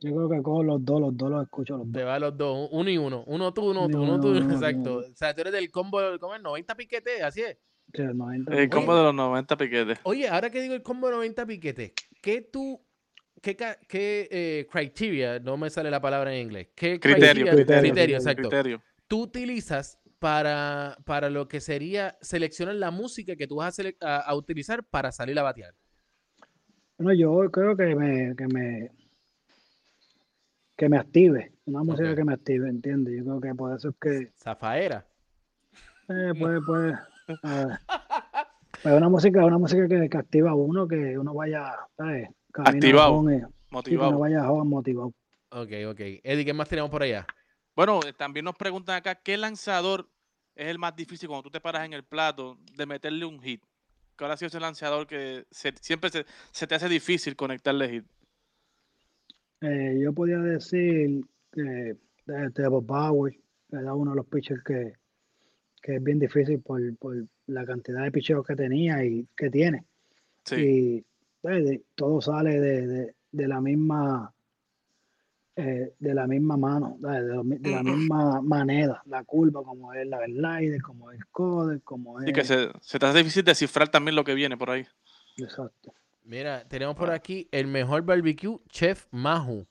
[0.00, 2.08] yo creo que con los dos, los dos los escucho los te dos.
[2.08, 3.22] va los dos, uno y uno.
[3.28, 4.98] Uno tú, uno Uno, tú, uno tú, uno, uno, exacto.
[4.98, 5.06] uno.
[5.12, 6.42] O sea, tú eres del combo, ¿cómo es?
[6.42, 7.56] 90 piquetes, así es.
[7.94, 9.98] Sí, el 90, El combo de los 90 piquetes.
[10.02, 12.80] Oye, ahora que digo el combo de 90 piquetes, ¿qué tú,
[13.42, 13.56] qué,
[13.88, 17.44] qué eh, criteria, no me sale la palabra en inglés, qué Criterio.
[17.44, 18.82] criteria- Criterio, criterio, exacto, Criterio.
[19.06, 23.96] tú utilizas para, para lo que sería seleccionar la música que tú vas a, sele-
[24.00, 25.74] a- a utilizar para salir a batear?
[26.96, 28.90] Bueno, yo creo que me, que me,
[30.76, 33.14] que me active, una música que me active, ¿entiendes?
[33.18, 35.04] Yo creo que por eso es que Zafaera.
[36.08, 36.94] eh, puede, puede,
[38.82, 42.28] pues una música, una música que, que activa a uno, que uno vaya, ¿sabes?
[42.54, 44.10] Activado, eh, sí, Motivado.
[44.10, 45.12] uno vaya joven, motivado.
[45.50, 46.00] Ok, ok.
[46.22, 47.26] Eddie, ¿qué más tenemos por allá?
[47.74, 50.08] Bueno, eh, también nos preguntan acá, ¿qué lanzador
[50.54, 53.62] es el más difícil cuando tú te paras en el plato de meterle un hit?
[54.18, 58.04] ¿Cuál ha sido ese lanzador que se- siempre se, se te hace difícil conectarle hit?
[59.60, 61.96] Eh, yo podía decir que
[62.26, 63.34] de Trevor Bauer
[63.70, 64.94] era uno de los pitchers que,
[65.80, 69.84] que es bien difícil por, por la cantidad de picheos que tenía y que tiene.
[70.44, 71.04] Sí, Y
[71.42, 74.32] pues, de- todo sale de, de- de la misma
[75.54, 79.92] eh, de la misma mano, de, lo mi- de la misma manera, la curva, como
[79.92, 83.18] es la slider, como es el coder, como es y que se, se te hace
[83.18, 84.86] difícil descifrar también lo que viene por ahí.
[85.36, 85.92] exacto.
[86.24, 89.66] Mira, tenemos por aquí el mejor barbecue, Chef Mahu.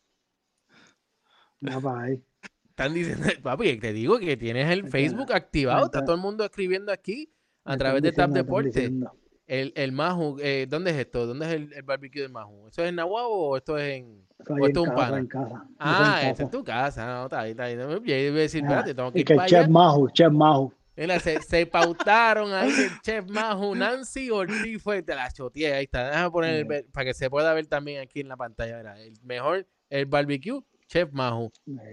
[1.67, 2.23] Va para ahí.
[2.69, 6.91] Están diciendo, papi, te digo que tienes el Facebook activado, está todo el mundo escribiendo
[6.91, 8.67] aquí a través de Tap Deporte.
[8.69, 9.17] diciendo.
[9.51, 11.27] El, el Mahu, eh, ¿dónde es esto?
[11.27, 12.69] ¿Dónde es el, el barbecue del Mahu?
[12.69, 14.25] ¿Eso es en Nahuatl o esto es en...?
[14.47, 15.65] ¿O esto es un casa, en casa.
[15.77, 17.05] Ah, en es tu casa.
[17.05, 17.75] No, está ahí, está ahí.
[17.75, 18.75] Yo iba a decir, Ajá.
[18.75, 19.67] espérate, tengo que Y ir que para Chef allá.
[19.67, 20.73] Mahu, Chef Mahu.
[20.95, 25.83] Mira, se, se pautaron ahí el Chef Mahu, Nancy Ortiz fue, te la choteé, ahí
[25.83, 26.07] está.
[26.11, 28.77] Déjame poner el para que se pueda ver también aquí en la pantalla.
[28.77, 31.09] Mira, el mejor, el barbecue, Chef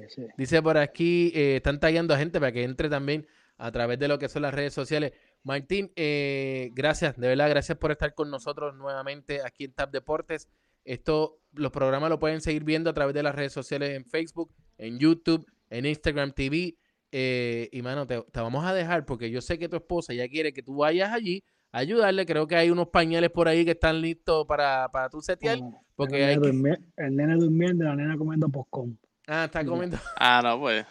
[0.09, 0.27] sí.
[0.37, 4.07] Dice por aquí, eh, están tagueando a gente para que entre también a través de
[4.07, 5.13] lo que son las redes sociales.
[5.45, 10.49] Martín, eh, gracias, de verdad, gracias por estar con nosotros nuevamente aquí en Tap Deportes.
[10.84, 14.53] Esto, los programas lo pueden seguir viendo a través de las redes sociales en Facebook,
[14.78, 16.76] en YouTube, en Instagram TV.
[17.12, 20.28] eh, y mano, te, te vamos a dejar porque yo sé que tu esposa ya
[20.28, 22.26] quiere que tú vayas allí a ayudarle.
[22.26, 25.59] Creo que hay unos pañales por ahí que están listos para, para tu setear.
[25.97, 28.99] Porque el, hay nene que- durmi- el nene durmiendo y la nena comiendo popcorn.
[29.26, 29.97] Ah, está comiendo.
[30.16, 30.84] Ah, no, pues.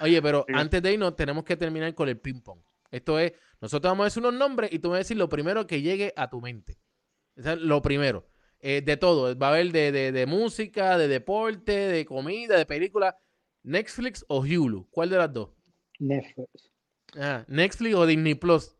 [0.00, 2.58] Oye, pero antes de irnos, tenemos que terminar con el ping-pong.
[2.90, 3.32] Esto es,
[3.64, 5.80] nosotros vamos a decir unos nombres y tú me vas a decir lo primero que
[5.80, 6.78] llegue a tu mente.
[7.34, 8.26] Es lo primero.
[8.60, 9.36] Eh, de todo.
[9.38, 13.18] Va a haber de, de- de música, de deporte, de comida, de película.
[13.62, 14.86] Netflix o Hulu.
[14.90, 15.50] ¿Cuál de las dos?
[15.98, 16.70] Netflix.
[17.16, 18.76] Ah, Netflix o Disney Plus.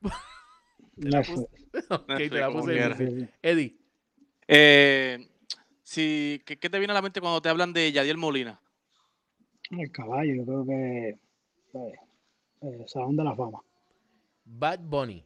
[0.96, 1.18] la.
[1.18, 1.40] Netflix.
[1.90, 3.28] Ok, te Netflix, la como puse.
[3.42, 3.76] Eddie.
[4.48, 5.28] Eh,
[5.82, 8.60] si, ¿qué, qué te viene a la mente cuando te hablan de Yadiel Molina?
[9.70, 11.94] El caballo, yo creo que eh,
[12.62, 13.60] eh, Salón de la Fama.
[14.44, 15.24] Bad Bunny.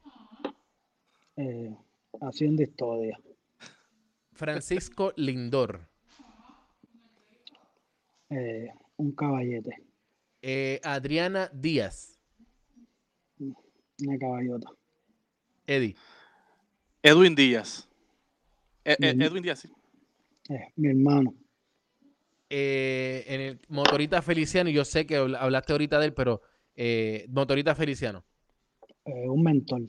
[1.37, 1.75] Eh,
[2.21, 3.19] haciendo historia.
[4.33, 5.87] Francisco Lindor.
[8.31, 9.83] Eh, un caballete,
[10.43, 12.19] Eh, Adriana Díaz.
[13.39, 14.71] una caballota.
[15.67, 15.97] Eddie.
[17.03, 17.89] Edwin Díaz.
[18.85, 19.09] E- e-.
[19.11, 19.69] Edwin Díaz, sí.
[20.49, 21.35] Eh, mi hermano,
[22.53, 26.43] Eh, en el Motorita Feliciano, yo sé que habl- hablaste ahorita de él, pero
[26.77, 28.25] eh, Motorita Feliciano.
[29.05, 29.83] eh, un mentor.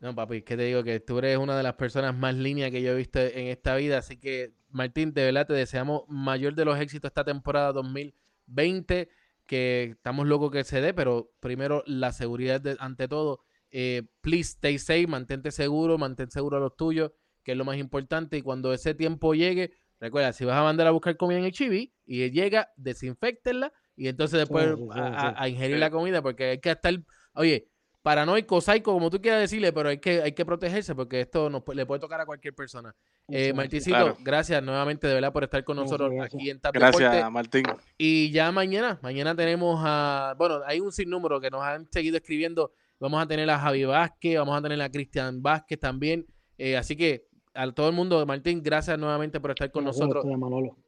[0.00, 2.70] No, papi, es que te digo que tú eres una de las personas más líneas
[2.70, 3.98] que yo he visto en esta vida.
[3.98, 9.08] Así que, Martín, de verdad te deseamos mayor de los éxitos esta temporada 2020.
[9.46, 13.40] Que estamos locos que se dé, pero primero la seguridad de- ante todo.
[13.70, 17.12] Eh, please stay safe, mantente seguro, mantén seguro a los tuyos,
[17.42, 18.36] que es lo más importante.
[18.38, 21.52] Y cuando ese tiempo llegue, recuerda, si vas a mandar a buscar comida en el
[21.52, 25.80] chibi y él llega, desinfectenla y entonces después sí, sí, a, a- ingerir Sí.
[25.80, 26.94] la comida, porque hay que estar,
[27.34, 27.68] oye,
[28.02, 31.62] paranoico, psycho, como tú quieras decirle, pero hay que, hay que protegerse porque esto nos,
[31.74, 32.94] le puede tocar a cualquier persona.
[33.28, 34.16] Eh, Eso, Martincito, Claro.
[34.20, 36.34] gracias nuevamente de verdad por estar con nosotros gracias.
[36.34, 37.30] aquí en Tap Gracias, Deporte.
[37.30, 37.62] Martín.
[37.96, 42.72] Y ya mañana, mañana tenemos a, bueno, hay un sinnúmero que nos han seguido escribiendo.
[43.00, 46.26] Vamos a tener a Javi Vázquez, vamos a tener a Cristian Vázquez también.
[46.58, 47.24] Eh, así que
[47.54, 50.26] a todo el mundo, Martín, gracias nuevamente por estar con Gracias nosotros.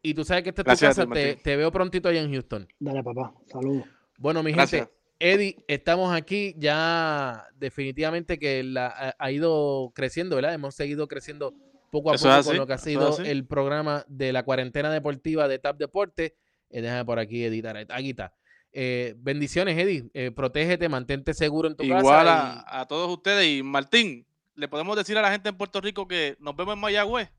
[0.02, 2.32] Y tú sabes que esta es Gracias tu casa, ti, te, veo prontito allá en
[2.32, 2.66] Houston.
[2.78, 3.34] Dale, papá.
[3.46, 3.84] Saludos.
[4.18, 4.82] Bueno, mi Gracias.
[4.82, 10.54] gente, Eddie, estamos aquí ya definitivamente que la, ha, ha ido creciendo, ¿verdad?
[10.54, 11.54] Hemos seguido creciendo
[11.90, 15.48] poco a Eso poco con lo que ha sido el programa de la cuarentena deportiva
[15.48, 16.36] de TAP Deporte.
[16.70, 17.76] Eh, déjame por aquí editar.
[17.76, 18.34] Aquí está.
[18.72, 20.10] Eh, bendiciones, Eddie.
[20.12, 22.60] Eh, protégete, mantente seguro en tu Igual casa.
[22.60, 23.46] a, a todos ustedes.
[23.46, 24.26] Y Martín,
[24.56, 27.30] le podemos decir a la gente en Puerto Rico que nos vemos en Mayagüez.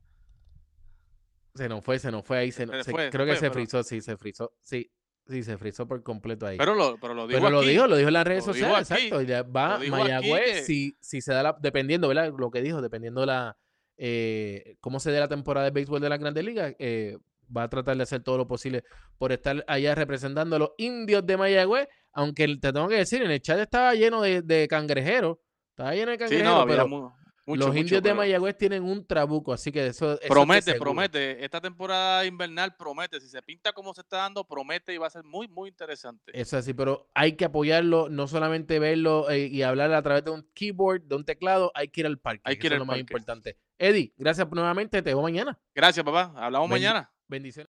[1.54, 2.52] se nos fue, se nos fue ahí.
[2.52, 4.52] Se, nos- Se se- fue, creo que se pero- frizó, sí, se frizó.
[4.60, 4.90] Sí,
[5.26, 6.56] sí, se frizó por completo ahí.
[6.56, 7.68] Pero lo, pero lo digo Pero lo aquí.
[7.70, 9.06] dijo, lo dijo en las redes Lo dijo sociales, aquí.
[9.08, 9.52] exacto.
[9.52, 12.32] va dijo aquí Mayagüez, que- si, si se da la, dependiendo, ¿verdad?
[12.38, 13.56] Lo que dijo, dependiendo la
[14.00, 17.18] eh, cómo se dé la temporada de béisbol de la Grandes Ligas, eh,
[17.54, 18.84] va a tratar de hacer todo lo posible
[19.18, 23.32] por estar allá representando a los indios de Mayagüez, aunque te tengo que decir, en
[23.32, 25.38] el chat estaba lleno de, de cangrejeros,
[25.78, 27.00] estaba lleno de Sí, cangrejeros, no, había pero mu-
[27.46, 30.74] mucho, los mucho, indios de Mayagüez tienen un trabuco, así que eso, eso es Promete,
[30.74, 31.44] promete.
[31.44, 33.20] Esta temporada invernal promete.
[33.20, 36.32] Si se pinta como se está dando, promete y va a ser muy, muy interesante.
[36.34, 40.24] Eso es así, pero hay que apoyarlo, no solamente verlo eh, y hablar a través
[40.24, 42.42] de un keyboard, de un teclado, hay que ir al parque.
[42.44, 43.00] Hay que ir eso es al lo más parque.
[43.12, 43.58] importante.
[43.78, 45.58] Eddie, gracias nuevamente, te veo mañana.
[45.74, 46.32] Gracias, papá.
[46.36, 47.10] Hablamos mañana.
[47.28, 47.70] Bendiciones.